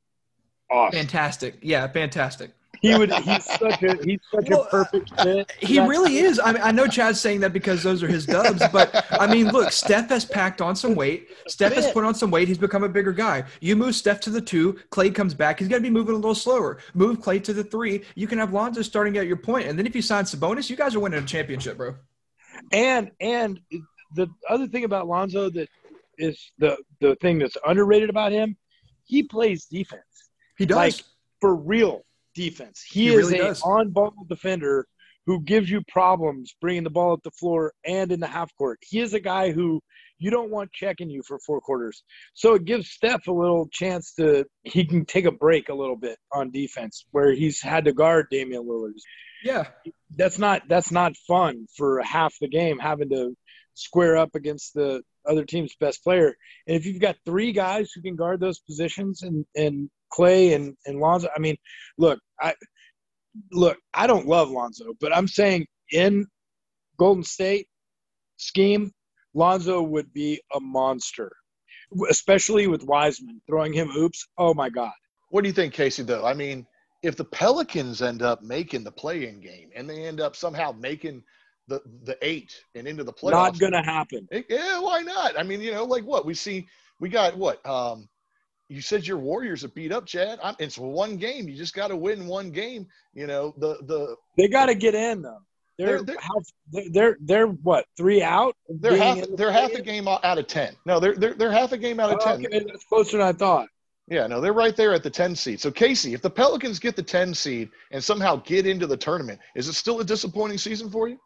awesome. 0.68 0.98
Fantastic. 0.98 1.58
Yeah, 1.62 1.86
fantastic. 1.86 2.50
He 2.80 2.96
would. 2.96 3.12
He's 3.12 3.44
such 3.44 3.82
a. 3.82 4.02
He's 4.02 4.20
such 4.32 4.48
well, 4.48 4.62
a 4.62 4.68
perfect 4.68 5.10
fit. 5.20 5.50
Uh, 5.50 5.66
he 5.66 5.78
really 5.80 6.18
is. 6.18 6.40
I 6.42 6.52
mean, 6.52 6.62
I 6.62 6.72
know 6.72 6.86
Chad's 6.86 7.20
saying 7.20 7.40
that 7.40 7.52
because 7.52 7.82
those 7.82 8.02
are 8.02 8.06
his 8.06 8.24
dubs, 8.24 8.62
but 8.72 9.06
I 9.12 9.26
mean, 9.26 9.48
look, 9.48 9.70
Steph 9.70 10.08
has 10.08 10.24
packed 10.24 10.60
on 10.60 10.74
some 10.74 10.94
weight. 10.94 11.28
Steph 11.46 11.74
has 11.74 11.90
put 11.92 12.04
on 12.04 12.14
some 12.14 12.30
weight. 12.30 12.48
He's 12.48 12.58
become 12.58 12.82
a 12.82 12.88
bigger 12.88 13.12
guy. 13.12 13.44
You 13.60 13.76
move 13.76 13.94
Steph 13.94 14.20
to 14.20 14.30
the 14.30 14.40
two. 14.40 14.78
Clay 14.88 15.10
comes 15.10 15.34
back. 15.34 15.58
He's 15.58 15.68
got 15.68 15.76
to 15.76 15.82
be 15.82 15.90
moving 15.90 16.14
a 16.14 16.18
little 16.18 16.34
slower. 16.34 16.78
Move 16.94 17.20
Clay 17.20 17.38
to 17.40 17.52
the 17.52 17.64
three. 17.64 18.02
You 18.14 18.26
can 18.26 18.38
have 18.38 18.52
Lonzo 18.52 18.80
starting 18.82 19.18
at 19.18 19.26
your 19.26 19.36
point, 19.36 19.68
and 19.68 19.78
then 19.78 19.86
if 19.86 19.94
you 19.94 20.02
sign 20.02 20.24
Sabonis, 20.24 20.70
you 20.70 20.76
guys 20.76 20.94
are 20.94 21.00
winning 21.00 21.22
a 21.22 21.26
championship, 21.26 21.76
bro. 21.76 21.94
And 22.72 23.10
and 23.20 23.60
the 24.14 24.28
other 24.48 24.66
thing 24.66 24.84
about 24.84 25.06
Lonzo 25.06 25.50
that 25.50 25.68
is 26.16 26.50
the 26.58 26.78
the 27.00 27.14
thing 27.16 27.38
that's 27.38 27.56
underrated 27.66 28.08
about 28.08 28.32
him, 28.32 28.56
he 29.04 29.22
plays 29.22 29.66
defense. 29.66 30.02
He 30.56 30.64
does. 30.64 30.76
Like 30.76 30.94
for 31.40 31.54
real 31.54 32.04
defense. 32.40 32.82
He, 32.88 33.02
he 33.02 33.14
is 33.14 33.30
really 33.30 33.40
an 33.40 33.56
on-ball 33.64 34.14
defender 34.28 34.86
who 35.26 35.42
gives 35.42 35.68
you 35.68 35.82
problems 35.88 36.54
bringing 36.60 36.84
the 36.84 36.90
ball 36.90 37.12
at 37.12 37.22
the 37.22 37.30
floor 37.30 37.72
and 37.84 38.10
in 38.10 38.20
the 38.20 38.26
half 38.26 38.50
court. 38.56 38.78
He 38.82 39.00
is 39.00 39.12
a 39.12 39.20
guy 39.20 39.52
who 39.52 39.80
you 40.18 40.30
don't 40.30 40.50
want 40.50 40.72
checking 40.72 41.10
you 41.10 41.22
for 41.26 41.38
four 41.38 41.60
quarters. 41.60 42.02
So 42.34 42.54
it 42.54 42.64
gives 42.64 42.90
Steph 42.90 43.26
a 43.26 43.32
little 43.32 43.68
chance 43.70 44.14
to 44.14 44.46
he 44.62 44.84
can 44.84 45.04
take 45.04 45.26
a 45.26 45.32
break 45.32 45.68
a 45.68 45.74
little 45.74 45.96
bit 45.96 46.18
on 46.32 46.50
defense 46.50 47.04
where 47.10 47.32
he's 47.32 47.60
had 47.60 47.84
to 47.84 47.92
guard 47.92 48.26
Damian 48.30 48.64
Lillard. 48.66 48.92
Yeah. 49.44 49.68
That's 50.16 50.38
not 50.38 50.62
that's 50.68 50.90
not 50.90 51.16
fun 51.28 51.66
for 51.76 52.02
half 52.02 52.34
the 52.40 52.48
game 52.48 52.78
having 52.78 53.10
to 53.10 53.36
square 53.74 54.16
up 54.16 54.34
against 54.34 54.74
the 54.74 55.02
other 55.28 55.44
team's 55.44 55.74
best 55.78 56.02
player. 56.02 56.34
And 56.66 56.76
if 56.76 56.86
you've 56.86 57.00
got 57.00 57.16
three 57.24 57.52
guys 57.52 57.92
who 57.92 58.02
can 58.02 58.16
guard 58.16 58.40
those 58.40 58.58
positions 58.58 59.22
and 59.22 59.44
and 59.54 59.90
Clay 60.10 60.54
and, 60.54 60.76
and 60.86 60.98
Lonzo, 61.00 61.28
I 61.34 61.38
mean, 61.40 61.56
look, 61.98 62.18
I 62.40 62.54
look, 63.52 63.78
I 63.94 64.06
don't 64.06 64.26
love 64.26 64.50
Lonzo, 64.50 64.92
but 65.00 65.16
I'm 65.16 65.28
saying 65.28 65.66
in 65.92 66.26
Golden 66.98 67.24
State 67.24 67.66
scheme, 68.36 68.92
Lonzo 69.34 69.82
would 69.82 70.12
be 70.12 70.40
a 70.54 70.60
monster, 70.60 71.30
especially 72.10 72.66
with 72.66 72.82
Wiseman 72.84 73.40
throwing 73.46 73.72
him 73.72 73.90
oops. 73.96 74.26
Oh 74.38 74.54
my 74.54 74.68
God. 74.68 74.92
What 75.30 75.42
do 75.42 75.48
you 75.48 75.54
think, 75.54 75.72
Casey? 75.74 76.02
Though 76.02 76.24
I 76.26 76.34
mean, 76.34 76.66
if 77.02 77.16
the 77.16 77.24
Pelicans 77.24 78.02
end 78.02 78.22
up 78.22 78.42
making 78.42 78.84
the 78.84 78.92
play-in 78.92 79.40
game 79.40 79.70
and 79.74 79.88
they 79.88 80.04
end 80.04 80.20
up 80.20 80.34
somehow 80.36 80.72
making 80.72 81.22
the 81.68 81.80
the 82.04 82.18
eight 82.22 82.52
and 82.74 82.88
into 82.88 83.04
the 83.04 83.12
playoffs, 83.12 83.30
not 83.30 83.58
gonna 83.58 83.84
happen. 83.84 84.26
it- 84.30 84.46
yeah, 84.50 84.80
why 84.80 85.02
not? 85.02 85.38
I 85.38 85.42
mean, 85.44 85.60
you 85.60 85.72
know, 85.72 85.84
like 85.84 86.04
what 86.04 86.26
we 86.26 86.34
see, 86.34 86.66
we 86.98 87.08
got 87.08 87.36
what? 87.36 87.64
Um, 87.64 88.08
you 88.70 88.80
said 88.80 89.06
your 89.06 89.18
Warriors 89.18 89.64
are 89.64 89.68
beat 89.68 89.92
up, 89.92 90.06
Chad. 90.06 90.38
I'm, 90.42 90.54
it's 90.58 90.78
one 90.78 91.16
game. 91.16 91.48
You 91.48 91.56
just 91.56 91.74
got 91.74 91.88
to 91.88 91.96
win 91.96 92.26
one 92.26 92.50
game. 92.50 92.86
You 93.14 93.26
know, 93.26 93.54
the 93.58 93.76
the 93.86 94.16
They 94.38 94.48
got 94.48 94.66
to 94.66 94.74
get 94.74 94.94
in 94.94 95.22
though. 95.22 95.38
They're 95.78 96.02
They're- 96.02 96.16
they're- 96.72 96.84
they're 96.92 97.16
they're 97.20 97.46
what 97.46 97.86
three 97.96 98.22
out? 98.22 98.54
they're 98.68 98.96
half 98.96 99.20
the 99.22 99.34
they're 99.36 99.50
half 99.52 99.72
a 99.72 99.82
game 99.82 100.06
out 100.08 100.38
of 100.38 100.46
ten. 100.46 100.74
No, 100.86 101.00
they're 101.00 101.14
they're 101.16 101.34
they're 101.34 101.50
half 101.52 101.72
a 101.72 101.78
game 101.78 101.98
out 102.00 102.10
of 102.12 102.18
Oh, 102.20 102.24
ten. 102.24 102.46
okay, 102.46 102.60
that's 102.66 102.84
closer 102.84 103.16
than 103.18 103.26
I 103.26 103.32
thought. 103.32 103.68
Yeah, 104.08 104.26
no, 104.26 104.40
they're 104.40 104.52
right 104.52 104.74
there 104.76 104.92
at 104.92 105.04
the 105.04 105.10
10 105.10 105.36
seed. 105.36 105.60
So, 105.60 105.70
Casey, 105.70 106.14
if 106.14 106.20
the 106.20 106.28
Pelicans 106.30 106.80
get 106.80 106.96
the 106.96 107.02
10 107.02 107.32
seed 107.32 107.70
and 107.92 108.02
somehow 108.02 108.36
get 108.44 108.66
into 108.66 108.88
the 108.88 108.96
tournament, 108.96 109.38
is 109.54 109.68
it 109.68 109.74
still 109.74 110.00
a 110.00 110.04
disappointing 110.04 110.58
season 110.58 110.90
for 110.90 111.06
you? 111.08 111.16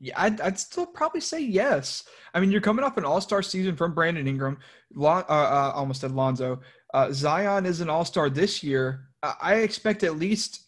Yeah, 0.00 0.14
I'd, 0.16 0.40
I'd 0.40 0.58
still 0.58 0.86
probably 0.86 1.20
say 1.20 1.40
yes. 1.40 2.04
I 2.32 2.40
mean, 2.40 2.50
you're 2.52 2.60
coming 2.60 2.84
off 2.84 2.96
an 2.96 3.04
All 3.04 3.20
Star 3.20 3.42
season 3.42 3.76
from 3.76 3.94
Brandon 3.94 4.28
Ingram. 4.28 4.58
Lon, 4.94 5.24
uh, 5.28 5.32
uh, 5.32 5.72
almost 5.74 6.00
said 6.02 6.12
Lonzo. 6.12 6.60
Uh, 6.94 7.10
Zion 7.12 7.66
is 7.66 7.80
an 7.80 7.90
All 7.90 8.04
Star 8.04 8.30
this 8.30 8.62
year. 8.62 9.08
I, 9.22 9.34
I 9.40 9.54
expect 9.56 10.04
at 10.04 10.16
least. 10.16 10.64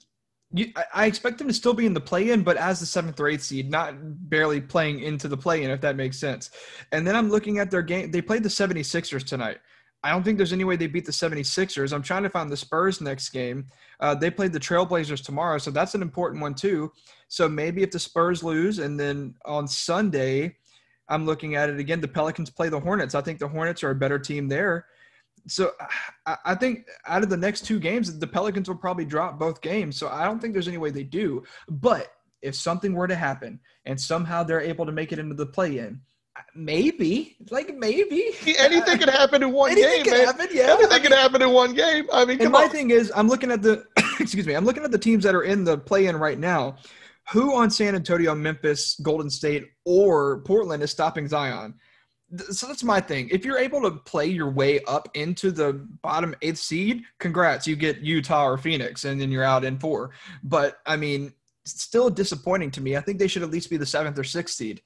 You, 0.53 0.73
I- 0.75 0.85
I 0.93 1.07
expect 1.07 1.40
him 1.40 1.47
to 1.47 1.55
still 1.55 1.75
be 1.75 1.87
in 1.87 1.95
the 1.95 2.01
play-in, 2.01 2.43
but 2.43 2.57
as 2.57 2.81
the 2.81 2.87
seventh 2.87 3.21
or 3.21 3.29
eighth 3.29 3.43
seed, 3.45 3.71
not 3.71 3.95
barely 4.29 4.61
playing 4.61 4.99
into 5.01 5.29
the 5.29 5.37
play-in, 5.37 5.71
if 5.71 5.81
that 5.83 5.95
makes 5.95 6.19
sense. 6.19 6.51
And 6.90 7.07
then 7.07 7.14
I'm 7.14 7.31
looking 7.31 7.59
at 7.61 7.71
their 7.71 7.83
game. 7.83 8.11
They 8.11 8.21
played 8.21 8.43
the 8.43 8.49
76ers 8.49 9.25
tonight. 9.25 9.59
I 10.03 10.11
don't 10.11 10.23
think 10.23 10.39
there's 10.39 10.53
any 10.53 10.65
way 10.65 10.77
they 10.77 10.87
beat 10.87 11.05
the 11.05 11.13
76ers. 11.13 11.93
I'm 11.93 12.03
trying 12.03 12.23
to 12.23 12.31
find 12.31 12.51
the 12.51 12.57
Spurs 12.57 13.01
next 13.01 13.29
game. 13.31 13.67
Uh, 14.01 14.15
they 14.15 14.31
played 14.31 14.53
the 14.53 14.61
Trailblazers 14.61 15.23
tomorrow, 15.23 15.59
so 15.59 15.71
that's 15.71 15.95
an 15.95 16.01
important 16.01 16.41
one 16.41 16.55
too. 16.55 16.91
So 17.29 17.49
maybe 17.49 17.83
if 17.83 17.91
the 17.91 17.99
Spurs 17.99 18.43
lose, 18.43 18.79
and 18.79 18.99
then 18.99 19.35
on 19.45 19.69
Sunday, 19.69 20.57
I'm 21.09 21.27
looking 21.27 21.55
at 21.55 21.69
it 21.69 21.79
again. 21.79 22.01
The 22.01 22.09
Pelicans 22.09 22.49
play 22.49 22.69
the 22.69 22.81
Hornets. 22.81 23.15
I 23.15 23.21
think 23.21 23.39
the 23.39 23.49
Hornets 23.49 23.85
are 23.85 23.91
a 23.91 23.95
better 23.95 24.19
team 24.19 24.49
there. 24.49 24.87
So 25.47 25.73
I, 26.27 26.37
I 26.47 26.55
think 26.55 26.87
out 27.07 27.23
of 27.23 27.29
the 27.29 27.37
next 27.37 27.67
two 27.67 27.79
games, 27.79 28.19
the 28.19 28.27
Pelicans 28.27 28.69
will 28.69 28.77
probably 28.77 29.05
drop 29.05 29.39
both 29.39 29.61
games. 29.61 29.97
So 29.97 30.09
I 30.09 30.25
don't 30.25 30.41
think 30.41 30.55
there's 30.55 30.69
any 30.69 30.79
way 30.79 30.91
they 30.91 31.05
do. 31.05 31.43
But 31.69 32.13
if 32.43 32.55
something 32.55 32.95
were 32.95 33.09
to 33.09 33.15
happen 33.15 33.61
and 33.85 34.01
somehow 34.01 34.45
they're 34.45 34.61
able 34.61 34.87
to 34.87 34.93
make 34.93 35.13
it 35.13 35.19
into 35.19 35.35
the 35.35 35.47
play-in, 35.47 36.01
maybe, 36.55 37.37
like 37.51 37.75
maybe 37.77 38.31
Anything 38.59 38.99
can 38.99 39.09
happen 39.09 39.43
in 39.43 39.53
one 39.53 39.73
Anything 39.73 39.97
game, 39.97 40.05
can 40.05 40.12
man. 40.14 40.27
happen. 40.27 40.49
Yeah, 40.53 40.75
Anything 40.75 40.93
I 40.93 40.99
can 40.99 41.11
mean- 41.11 41.19
happen 41.19 41.43
in 41.43 41.51
one 41.51 41.75
game. 41.75 42.07
I 42.12 42.25
mean, 42.25 42.40
And 42.40 42.51
my 42.53 42.64
on. 42.64 42.71
thing 42.71 42.90
is, 42.90 43.12
I'm 43.14 43.29
looking 43.29 43.51
at 43.51 43.62
the 43.62 43.85
excuse 44.21 44.47
me, 44.47 44.55
I'm 44.55 44.64
looking 44.64 44.85
at 44.85 44.90
the 44.90 44.99
teams 44.99 45.25
that 45.25 45.35
are 45.35 45.43
in 45.43 45.64
the 45.64 45.79
play-in 45.79 46.16
right 46.16 46.38
now. 46.38 46.77
Who 47.33 47.55
on 47.55 47.71
San 47.71 47.95
Antonio, 47.95 48.35
Memphis, 48.35 48.99
Golden 49.03 49.31
State, 49.31 49.69
or 49.85 50.40
Portland 50.43 50.83
is 50.83 50.90
stopping 50.90 51.29
Zion? 51.29 51.75
So 52.51 52.66
that's 52.66 52.83
my 52.85 53.01
thing. 53.01 53.29
If 53.31 53.45
you're 53.45 53.59
able 53.59 53.83
to 53.83 53.90
play 53.90 54.27
your 54.27 54.51
way 54.51 54.81
up 54.85 55.09
into 55.14 55.51
the 55.51 55.87
bottom 56.03 56.35
eighth 56.43 56.59
seed, 56.59 57.03
congrats, 57.19 57.66
you 57.66 57.77
get 57.77 57.99
Utah 58.01 58.47
or 58.47 58.57
Phoenix, 58.59 59.05
and 59.05 59.21
then 59.21 59.31
you're 59.31 59.45
out 59.45 59.64
in 59.64 59.79
four. 59.79 60.11
But 60.43 60.79
I 60.87 60.97
mean, 60.97 61.33
still 61.64 62.09
disappointing 62.11 62.71
to 62.73 62.81
me. 62.81 62.97
I 62.97 63.01
think 63.01 63.19
they 63.19 63.29
should 63.29 63.43
at 63.43 63.51
least 63.51 63.71
be 63.71 63.77
the 63.77 63.87
seventh 63.87 64.19
or 64.19 64.25
sixth 64.25 64.57
seed. 64.57 64.81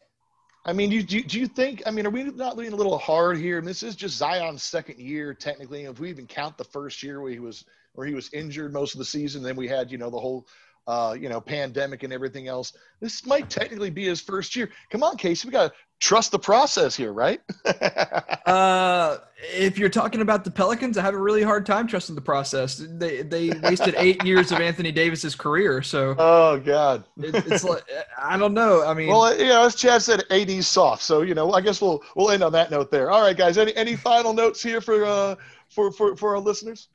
I 0.67 0.73
mean, 0.73 0.89
do, 0.89 0.97
you, 0.97 1.23
do 1.23 1.39
you 1.39 1.47
think, 1.47 1.83
I 1.85 1.91
mean, 1.91 2.07
are 2.07 2.11
we 2.11 2.25
not 2.25 2.57
leaning 2.57 2.73
a 2.73 2.77
little 2.77 2.97
hard 2.97 3.37
here? 3.37 3.59
And 3.59 3.67
this 3.67 3.83
is 3.83 3.95
just 3.95 4.17
Zion's 4.17 4.63
second 4.63 4.99
year, 4.99 5.35
technically. 5.35 5.85
If 5.85 6.01
we 6.01 6.09
even 6.09 6.27
count 6.27 6.57
the 6.57 6.65
first 6.65 7.03
year 7.03 7.21
where 7.21 7.31
he 7.31 7.39
was, 7.39 7.65
where 7.93 8.07
he 8.07 8.15
was 8.15 8.33
injured 8.33 8.73
most 8.73 8.95
of 8.95 8.99
the 8.99 9.05
season, 9.05 9.43
then 9.43 9.57
we 9.57 9.69
had, 9.69 9.91
you 9.91 9.99
know, 9.99 10.09
the 10.09 10.19
whole, 10.19 10.47
uh, 10.87 11.17
you 11.19 11.29
know, 11.29 11.41
pandemic 11.41 12.03
and 12.03 12.13
everything 12.13 12.49
else. 12.49 12.73
This 13.01 13.25
might 13.27 13.49
technically 13.49 13.91
be 13.91 14.05
his 14.05 14.21
first 14.21 14.55
year. 14.57 14.71
Come 14.91 15.03
on, 15.03 15.17
Casey, 15.17 15.49
we 15.49 15.53
got 15.53 15.69
to 15.69 15.75
trust 16.01 16.31
the 16.33 16.39
process 16.39 16.95
here, 16.97 17.13
right? 17.13 17.41
Uh, 18.45 19.21
if 19.55 19.79
you're 19.79 19.89
talking 19.89 20.21
about 20.21 20.45
the 20.45 20.51
Pelicans, 20.51 20.99
I 20.99 21.03
have 21.03 21.15
a 21.15 21.19
really 21.19 21.43
hard 21.43 21.65
time 21.65 21.87
trusting 21.87 22.15
the 22.15 22.21
process. 22.21 22.77
They 22.77 23.23
they 23.23 23.51
wasted 23.63 23.95
eight 23.97 24.23
years 24.27 24.53
of 24.53 24.61
Anthony 24.61 24.93
Davis's 24.93 25.35
career, 25.35 25.81
so 25.81 26.15
oh, 26.19 26.59
God. 26.59 27.05
it, 27.17 27.35
it's 27.51 27.65
like 27.65 27.85
I 28.19 28.37
don't 28.37 28.53
know. 28.53 28.85
I 28.85 28.93
mean, 28.93 29.09
Well, 29.09 29.35
you 29.39 29.47
know, 29.47 29.65
as 29.65 29.77
Chad 29.77 30.03
said, 30.03 30.25
AD's 30.31 30.69
soft. 30.69 31.03
So, 31.03 31.23
you 31.23 31.35
know, 31.35 31.53
I 31.53 31.63
guess 31.63 31.81
we'll 31.81 32.03
we'll 32.17 32.31
end 32.31 32.43
on 32.43 32.53
that 32.53 32.71
note 32.71 32.91
there. 32.91 33.11
All 33.11 33.23
right, 33.23 33.37
guys. 33.37 33.57
Any 33.57 33.75
any 33.77 33.97
final 33.97 34.35
notes 34.35 34.63
here 34.63 34.83
for 34.83 35.07
uh 35.07 35.37
for 35.71 35.91
for, 35.91 36.17
for 36.17 36.35
our 36.37 36.41
listeners? 36.41 36.89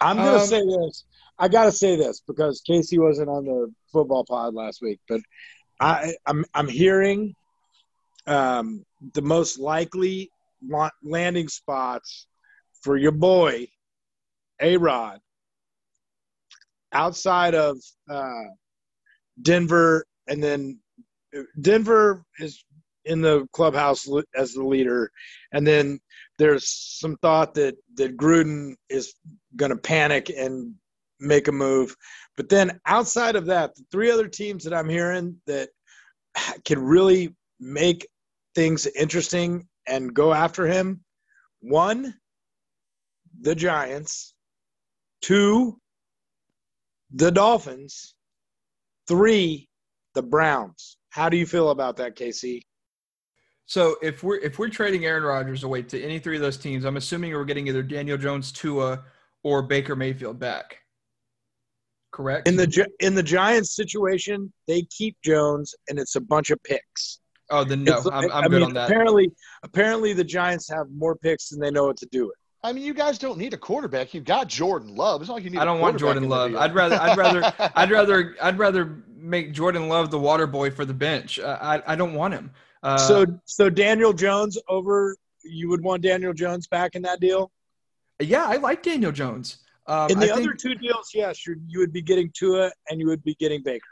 I'm 0.00 0.16
gonna 0.18 0.34
Um, 0.38 0.46
say 0.46 0.60
this. 0.60 1.02
I 1.38 1.48
gotta 1.48 1.72
say 1.72 1.96
this 1.96 2.22
because 2.26 2.62
Casey 2.66 2.98
wasn't 2.98 3.28
on 3.28 3.44
the 3.44 3.72
football 3.92 4.24
pod 4.24 4.54
last 4.54 4.80
week, 4.80 5.00
but 5.08 5.20
I, 5.80 6.14
I'm 6.26 6.44
I'm 6.54 6.68
hearing 6.68 7.34
um, 8.26 8.84
the 9.14 9.22
most 9.22 9.58
likely 9.58 10.30
landing 11.02 11.48
spots 11.48 12.26
for 12.82 12.96
your 12.96 13.12
boy 13.12 13.66
A 14.60 14.76
Rod 14.76 15.20
outside 16.92 17.54
of 17.54 17.78
uh, 18.08 18.44
Denver, 19.42 20.06
and 20.28 20.42
then 20.42 20.78
Denver 21.60 22.24
is 22.38 22.64
in 23.04 23.20
the 23.20 23.46
clubhouse 23.52 24.08
as 24.34 24.52
the 24.54 24.64
leader, 24.64 25.10
and 25.52 25.66
then 25.66 25.98
there's 26.38 26.68
some 26.68 27.16
thought 27.16 27.54
that 27.54 27.76
that 27.96 28.16
Gruden 28.16 28.76
is 28.88 29.14
going 29.56 29.70
to 29.70 29.76
panic 29.76 30.30
and 30.30 30.74
make 31.24 31.48
a 31.48 31.52
move. 31.52 31.96
But 32.36 32.48
then 32.48 32.80
outside 32.86 33.36
of 33.36 33.46
that, 33.46 33.74
the 33.74 33.84
three 33.90 34.10
other 34.10 34.28
teams 34.28 34.64
that 34.64 34.74
I'm 34.74 34.88
hearing 34.88 35.36
that 35.46 35.70
can 36.64 36.80
really 36.80 37.34
make 37.60 38.06
things 38.54 38.86
interesting 38.86 39.66
and 39.86 40.14
go 40.14 40.32
after 40.32 40.66
him 40.66 41.00
one, 41.60 42.14
the 43.40 43.54
Giants, 43.54 44.34
two, 45.22 45.78
the 47.14 47.30
Dolphins, 47.30 48.14
three, 49.08 49.68
the 50.14 50.22
Browns. 50.22 50.98
How 51.10 51.28
do 51.28 51.36
you 51.36 51.46
feel 51.46 51.70
about 51.70 51.96
that, 51.96 52.16
KC? 52.16 52.62
so 53.66 53.96
if 54.02 54.22
we're 54.22 54.38
if 54.38 54.58
we're 54.58 54.68
trading 54.68 55.04
Aaron 55.04 55.22
Rodgers 55.22 55.64
away 55.64 55.82
to 55.82 56.02
any 56.02 56.18
three 56.18 56.36
of 56.36 56.42
those 56.42 56.58
teams, 56.58 56.84
I'm 56.84 56.96
assuming 56.96 57.32
we're 57.32 57.44
getting 57.44 57.66
either 57.68 57.82
Daniel 57.82 58.18
Jones, 58.18 58.52
Tua, 58.52 59.04
or 59.42 59.62
Baker 59.62 59.96
Mayfield 59.96 60.38
back. 60.38 60.78
Correct. 62.14 62.46
In 62.46 62.54
the 62.54 62.86
in 63.00 63.16
the 63.16 63.24
Giants 63.24 63.74
situation, 63.74 64.52
they 64.68 64.82
keep 64.82 65.16
Jones, 65.24 65.74
and 65.88 65.98
it's 65.98 66.14
a 66.14 66.20
bunch 66.20 66.50
of 66.50 66.62
picks. 66.62 67.18
oh, 67.50 67.64
then 67.64 67.82
no, 67.82 67.98
It's- 67.98 68.06
I'm, 68.12 68.30
I 68.30 68.36
I'm 68.38 68.42
good 68.44 68.52
mean, 68.60 68.62
on 68.62 68.74
that. 68.74 68.88
Apparently, 68.88 69.32
apparently 69.64 70.12
the 70.12 70.22
Giants 70.22 70.68
have 70.70 70.86
more 70.96 71.16
picks 71.16 71.48
than 71.48 71.58
they 71.58 71.72
know 71.72 71.86
what 71.86 71.96
to 71.96 72.06
do 72.12 72.26
with. 72.26 72.36
I 72.62 72.72
mean, 72.72 72.84
you 72.84 72.94
guys 72.94 73.18
don't 73.18 73.36
need 73.36 73.52
a 73.52 73.56
quarterback. 73.56 74.14
You've 74.14 74.24
got 74.24 74.46
Jordan 74.48 74.94
Love. 74.94 75.22
It's 75.22 75.28
not 75.28 75.34
like 75.34 75.44
you 75.44 75.50
need. 75.50 75.58
I 75.58 75.62
a 75.62 75.64
don't 75.66 75.80
want 75.80 75.98
Jordan 75.98 76.28
Love. 76.28 76.54
I'd 76.54 76.72
rather 76.72 76.94
I'd 76.94 77.18
rather 77.18 77.52
I'd 77.74 77.90
rather 77.90 78.36
I'd 78.40 78.58
rather 78.60 79.02
make 79.16 79.52
Jordan 79.52 79.88
Love 79.88 80.12
the 80.12 80.18
water 80.20 80.46
boy 80.46 80.70
for 80.70 80.84
the 80.84 80.94
bench. 80.94 81.40
Uh, 81.40 81.58
I 81.60 81.82
I 81.92 81.96
don't 81.96 82.14
want 82.14 82.32
him. 82.34 82.52
Uh, 82.84 82.96
so, 82.96 83.26
so 83.44 83.68
Daniel 83.68 84.12
Jones 84.12 84.56
over. 84.68 85.16
You 85.42 85.68
would 85.68 85.82
want 85.82 86.02
Daniel 86.02 86.32
Jones 86.32 86.68
back 86.68 86.94
in 86.94 87.02
that 87.02 87.18
deal. 87.20 87.50
yeah, 88.20 88.44
I 88.46 88.56
like 88.56 88.82
Daniel 88.84 89.10
Jones. 89.12 89.58
Um, 89.86 90.10
In 90.10 90.18
the 90.18 90.32
I 90.32 90.36
think- 90.36 90.48
other 90.48 90.54
two 90.54 90.74
deals, 90.74 91.10
yes, 91.14 91.46
you're, 91.46 91.56
you 91.66 91.78
would 91.78 91.92
be 91.92 92.02
getting 92.02 92.30
Tua 92.34 92.70
and 92.88 92.98
you 93.00 93.06
would 93.06 93.22
be 93.22 93.34
getting 93.34 93.62
Baker. 93.62 93.84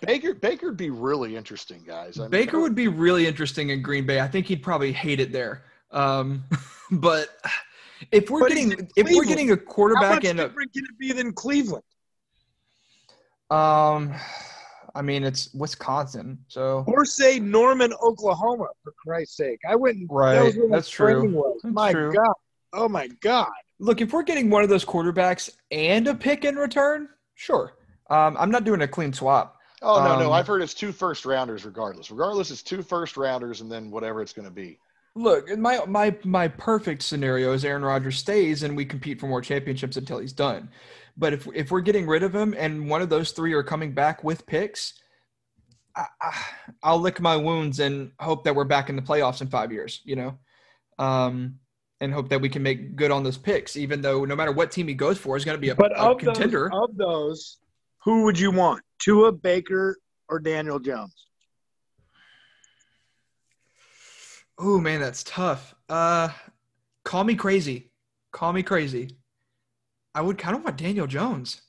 Baker 0.00 0.34
Baker 0.34 0.66
would 0.66 0.76
be 0.76 0.90
really 0.90 1.36
interesting, 1.36 1.80
guys. 1.86 2.18
I 2.18 2.22
mean, 2.22 2.30
Baker 2.30 2.58
would 2.58 2.74
be 2.74 2.88
really 2.88 3.24
interesting 3.26 3.70
in 3.70 3.82
Green 3.82 4.04
Bay. 4.04 4.18
I 4.20 4.26
think 4.26 4.46
he'd 4.46 4.62
probably 4.62 4.92
hate 4.92 5.20
it 5.20 5.30
there. 5.30 5.62
Um, 5.92 6.42
but 6.90 7.28
if 8.10 8.28
we're 8.28 8.40
But 8.40 8.48
getting 8.48 8.88
if 8.96 9.06
we're 9.08 9.24
getting 9.24 9.52
a 9.52 9.56
How 9.56 9.62
quarterback 9.62 10.14
much 10.16 10.24
and 10.24 10.40
a, 10.40 10.48
different 10.48 10.72
can 10.72 10.84
it 10.84 10.98
be 10.98 11.12
than 11.12 11.32
Cleveland? 11.32 11.84
um, 13.50 14.12
I 14.94 15.02
mean, 15.02 15.22
it's 15.24 15.52
Wisconsin, 15.54 16.38
so 16.48 16.84
Or 16.88 17.04
say 17.04 17.38
Norman, 17.38 17.92
Oklahoma, 18.02 18.66
for 18.82 18.92
Christ's 19.06 19.36
sake. 19.36 19.60
I 19.68 19.76
wouldn't. 19.76 20.10
Right, 20.10 20.34
That 20.34 20.44
was 20.46 20.56
my 20.56 20.76
that's 20.76 20.88
true. 20.90 21.30
was. 21.30 21.60
That's 21.62 21.74
my 21.74 21.92
true. 21.92 22.12
God. 22.12 22.34
Oh 22.72 22.88
my 22.88 23.06
God. 23.20 23.46
Look 23.78 24.00
if 24.00 24.12
we're 24.12 24.22
getting 24.22 24.50
one 24.50 24.62
of 24.62 24.68
those 24.68 24.84
quarterbacks 24.84 25.50
and 25.70 26.06
a 26.08 26.14
pick 26.14 26.44
in 26.44 26.56
return, 26.56 27.08
sure. 27.34 27.74
Um, 28.08 28.36
I'm 28.38 28.50
not 28.50 28.64
doing 28.64 28.82
a 28.82 28.88
clean 28.88 29.12
swap. 29.12 29.56
Oh 29.82 30.02
no, 30.02 30.18
no. 30.18 30.26
Um, 30.26 30.32
I've 30.32 30.46
heard 30.46 30.62
it's 30.62 30.74
two 30.74 30.92
first 30.92 31.26
rounders 31.26 31.64
regardless. 31.64 32.10
Regardless, 32.10 32.50
it's 32.50 32.62
two 32.62 32.82
first 32.82 33.16
rounders 33.16 33.60
and 33.60 33.70
then 33.70 33.90
whatever 33.90 34.22
it's 34.22 34.32
going 34.32 34.48
to 34.48 34.54
be. 34.54 34.78
Look, 35.14 35.48
my 35.58 35.84
my 35.86 36.16
my 36.24 36.48
perfect 36.48 37.02
scenario 37.02 37.52
is 37.52 37.64
Aaron 37.64 37.84
Rodgers 37.84 38.18
stays 38.18 38.62
and 38.62 38.76
we 38.76 38.84
compete 38.84 39.20
for 39.20 39.26
more 39.26 39.40
championships 39.40 39.96
until 39.96 40.18
he's 40.18 40.32
done. 40.32 40.70
But 41.16 41.32
if 41.32 41.48
if 41.54 41.70
we're 41.70 41.80
getting 41.80 42.06
rid 42.06 42.22
of 42.22 42.34
him 42.34 42.54
and 42.56 42.88
one 42.88 43.02
of 43.02 43.08
those 43.08 43.32
three 43.32 43.52
are 43.54 43.62
coming 43.62 43.92
back 43.92 44.24
with 44.24 44.46
picks, 44.46 44.94
I, 45.94 46.06
I, 46.20 46.44
I'll 46.82 47.00
lick 47.00 47.20
my 47.20 47.36
wounds 47.36 47.80
and 47.80 48.12
hope 48.18 48.44
that 48.44 48.54
we're 48.54 48.64
back 48.64 48.88
in 48.88 48.96
the 48.96 49.02
playoffs 49.02 49.40
in 49.40 49.48
five 49.48 49.72
years. 49.72 50.00
You 50.04 50.16
know, 50.16 50.38
um, 50.98 51.60
and 52.00 52.12
hope 52.12 52.28
that 52.28 52.40
we 52.40 52.48
can 52.48 52.62
make 52.62 52.96
good 52.96 53.10
on 53.10 53.22
those 53.22 53.38
picks. 53.38 53.76
Even 53.76 54.00
though 54.02 54.24
no 54.24 54.36
matter 54.36 54.52
what 54.52 54.70
team 54.70 54.88
he 54.88 54.94
goes 54.94 55.18
for, 55.18 55.36
is 55.36 55.44
going 55.44 55.56
to 55.56 55.60
be 55.60 55.70
a, 55.70 55.74
But 55.74 55.92
a 55.92 56.02
of 56.02 56.18
contender. 56.18 56.70
those, 56.72 56.88
of 56.90 56.96
those, 56.96 57.58
who 58.04 58.24
would 58.24 58.38
you 58.38 58.50
want? 58.50 58.82
Tua, 58.98 59.32
Baker, 59.32 59.96
or 60.28 60.38
Daniel 60.38 60.78
Jones? 60.78 61.26
Oh 64.58 64.78
man, 64.80 65.00
that's 65.00 65.22
tough. 65.22 65.74
Uh, 65.88 66.30
call 67.04 67.24
me 67.24 67.34
crazy. 67.34 67.90
Call 68.32 68.52
me 68.52 68.62
crazy. 68.62 69.16
I 70.14 70.22
would 70.22 70.38
kind 70.38 70.56
of 70.56 70.64
want 70.64 70.78
Daniel 70.78 71.06
Jones. 71.06 71.60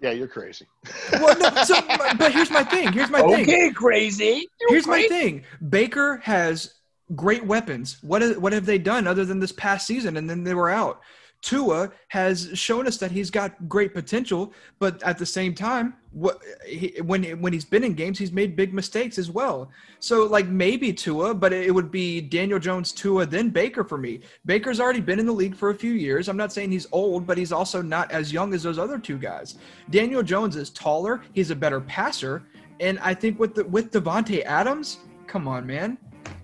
Yeah, 0.00 0.10
you're 0.10 0.28
crazy. 0.28 0.66
Well, 1.12 1.38
no, 1.38 1.62
so, 1.64 1.80
but 2.18 2.32
here's 2.32 2.50
my 2.50 2.64
thing. 2.64 2.92
Here's 2.92 3.10
my 3.10 3.22
thing. 3.22 3.42
Okay, 3.42 3.70
crazy. 3.70 4.46
You 4.60 4.66
Here's 4.68 4.86
my 4.86 5.06
thing. 5.08 5.44
Baker 5.66 6.18
has 6.24 6.74
great 7.14 7.44
weapons. 7.44 7.98
What 8.02 8.22
is, 8.22 8.38
what 8.38 8.52
have 8.52 8.66
they 8.66 8.78
done 8.78 9.06
other 9.06 9.24
than 9.24 9.38
this 9.38 9.52
past 9.52 9.86
season 9.86 10.16
and 10.16 10.28
then 10.28 10.42
they 10.44 10.54
were 10.54 10.70
out? 10.70 11.00
Tua 11.42 11.92
has 12.08 12.50
shown 12.54 12.86
us 12.86 12.96
that 12.98 13.12
he's 13.12 13.30
got 13.30 13.68
great 13.68 13.94
potential, 13.94 14.52
but 14.78 15.02
at 15.02 15.18
the 15.18 15.26
same 15.26 15.54
time, 15.54 15.94
what 16.10 16.40
he, 16.66 16.94
when 17.02 17.22
when 17.40 17.52
he's 17.52 17.64
been 17.64 17.84
in 17.84 17.92
games, 17.92 18.18
he's 18.18 18.32
made 18.32 18.56
big 18.56 18.72
mistakes 18.72 19.18
as 19.18 19.30
well. 19.30 19.70
So 20.00 20.24
like 20.24 20.48
maybe 20.48 20.92
Tua, 20.92 21.34
but 21.34 21.52
it 21.52 21.72
would 21.72 21.90
be 21.90 22.20
Daniel 22.20 22.58
Jones, 22.58 22.90
Tua, 22.90 23.26
then 23.26 23.50
Baker 23.50 23.84
for 23.84 23.98
me. 23.98 24.20
Baker's 24.46 24.80
already 24.80 25.00
been 25.00 25.20
in 25.20 25.26
the 25.26 25.32
league 25.32 25.54
for 25.54 25.70
a 25.70 25.74
few 25.74 25.92
years. 25.92 26.28
I'm 26.28 26.38
not 26.38 26.52
saying 26.52 26.72
he's 26.72 26.86
old, 26.90 27.26
but 27.26 27.36
he's 27.38 27.52
also 27.52 27.82
not 27.82 28.10
as 28.10 28.32
young 28.32 28.54
as 28.54 28.62
those 28.62 28.78
other 28.78 28.98
two 28.98 29.18
guys. 29.18 29.56
Daniel 29.90 30.22
Jones 30.22 30.56
is 30.56 30.70
taller. 30.70 31.22
He's 31.32 31.50
a 31.50 31.56
better 31.56 31.80
passer, 31.80 32.44
and 32.80 32.98
I 33.00 33.14
think 33.14 33.38
with 33.38 33.54
the 33.54 33.64
with 33.66 33.92
Davante 33.92 34.42
Adams, 34.44 34.98
come 35.26 35.46
on, 35.46 35.66
man. 35.66 35.98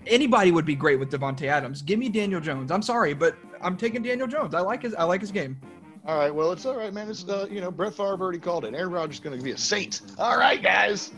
Anybody 0.07 0.51
would 0.51 0.65
be 0.65 0.75
great 0.75 0.99
with 0.99 1.11
Davante 1.11 1.47
Adams. 1.47 1.81
Give 1.81 1.99
me 1.99 2.09
Daniel 2.09 2.41
Jones. 2.41 2.71
I'm 2.71 2.81
sorry, 2.81 3.13
but 3.13 3.37
I'm 3.61 3.77
taking 3.77 4.03
Daniel 4.03 4.27
Jones. 4.27 4.53
I 4.53 4.59
like 4.59 4.83
his. 4.83 4.93
I 4.95 5.03
like 5.03 5.21
his 5.21 5.31
game. 5.31 5.59
All 6.05 6.17
right, 6.17 6.33
well, 6.35 6.51
it's 6.51 6.65
all 6.65 6.75
right, 6.75 6.93
man. 6.93 7.09
It's 7.09 7.27
uh, 7.29 7.47
you 7.49 7.61
know, 7.61 7.71
Brett 7.71 7.93
Favre 7.93 8.19
already 8.19 8.39
called 8.39 8.65
it. 8.65 8.73
Aaron 8.73 8.91
Rodgers 8.91 9.15
is 9.15 9.19
going 9.21 9.37
to 9.37 9.43
be 9.43 9.51
a 9.51 9.57
saint. 9.57 10.01
All 10.19 10.37
right, 10.37 10.61
guys. 10.61 11.11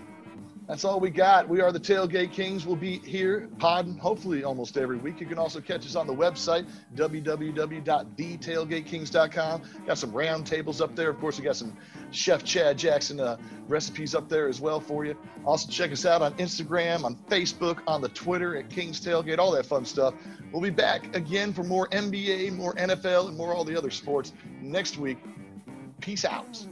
That's 0.67 0.83
all 0.83 0.99
we 0.99 1.11
got. 1.11 1.47
We 1.47 1.61
are 1.61 1.71
the 1.71 1.79
Tailgate 1.79 2.31
Kings. 2.31 2.65
We'll 2.65 2.75
be 2.75 2.97
here 2.99 3.47
podding 3.59 3.97
hopefully 3.97 4.43
almost 4.43 4.77
every 4.77 4.97
week. 4.97 5.19
You 5.19 5.27
can 5.27 5.37
also 5.37 5.61
catch 5.61 5.85
us 5.85 5.95
on 5.95 6.07
the 6.07 6.13
website, 6.13 6.65
www.thetailgatekings.com. 6.95 9.61
Got 9.85 9.97
some 9.99 10.11
round 10.11 10.47
tables 10.47 10.81
up 10.81 10.95
there. 10.95 11.11
Of 11.11 11.19
course, 11.19 11.37
we 11.37 11.43
got 11.43 11.55
some 11.55 11.77
Chef 12.09 12.43
Chad 12.43 12.79
Jackson 12.79 13.19
uh, 13.19 13.37
recipes 13.67 14.15
up 14.15 14.27
there 14.27 14.47
as 14.47 14.59
well 14.59 14.79
for 14.79 15.05
you. 15.05 15.15
Also, 15.45 15.71
check 15.71 15.91
us 15.91 16.03
out 16.03 16.23
on 16.23 16.33
Instagram, 16.37 17.03
on 17.03 17.15
Facebook, 17.29 17.81
on 17.85 18.01
the 18.01 18.09
Twitter 18.09 18.57
at 18.57 18.67
Kings 18.69 18.99
Tailgate, 18.99 19.37
all 19.37 19.51
that 19.51 19.67
fun 19.67 19.85
stuff. 19.85 20.15
We'll 20.51 20.63
be 20.63 20.71
back 20.71 21.15
again 21.15 21.53
for 21.53 21.63
more 21.63 21.87
NBA, 21.89 22.53
more 22.53 22.73
NFL, 22.73 23.27
and 23.27 23.37
more 23.37 23.53
all 23.53 23.65
the 23.65 23.77
other 23.77 23.91
sports 23.91 24.33
next 24.61 24.97
week. 24.97 25.19
Peace 26.01 26.25
out. 26.25 26.65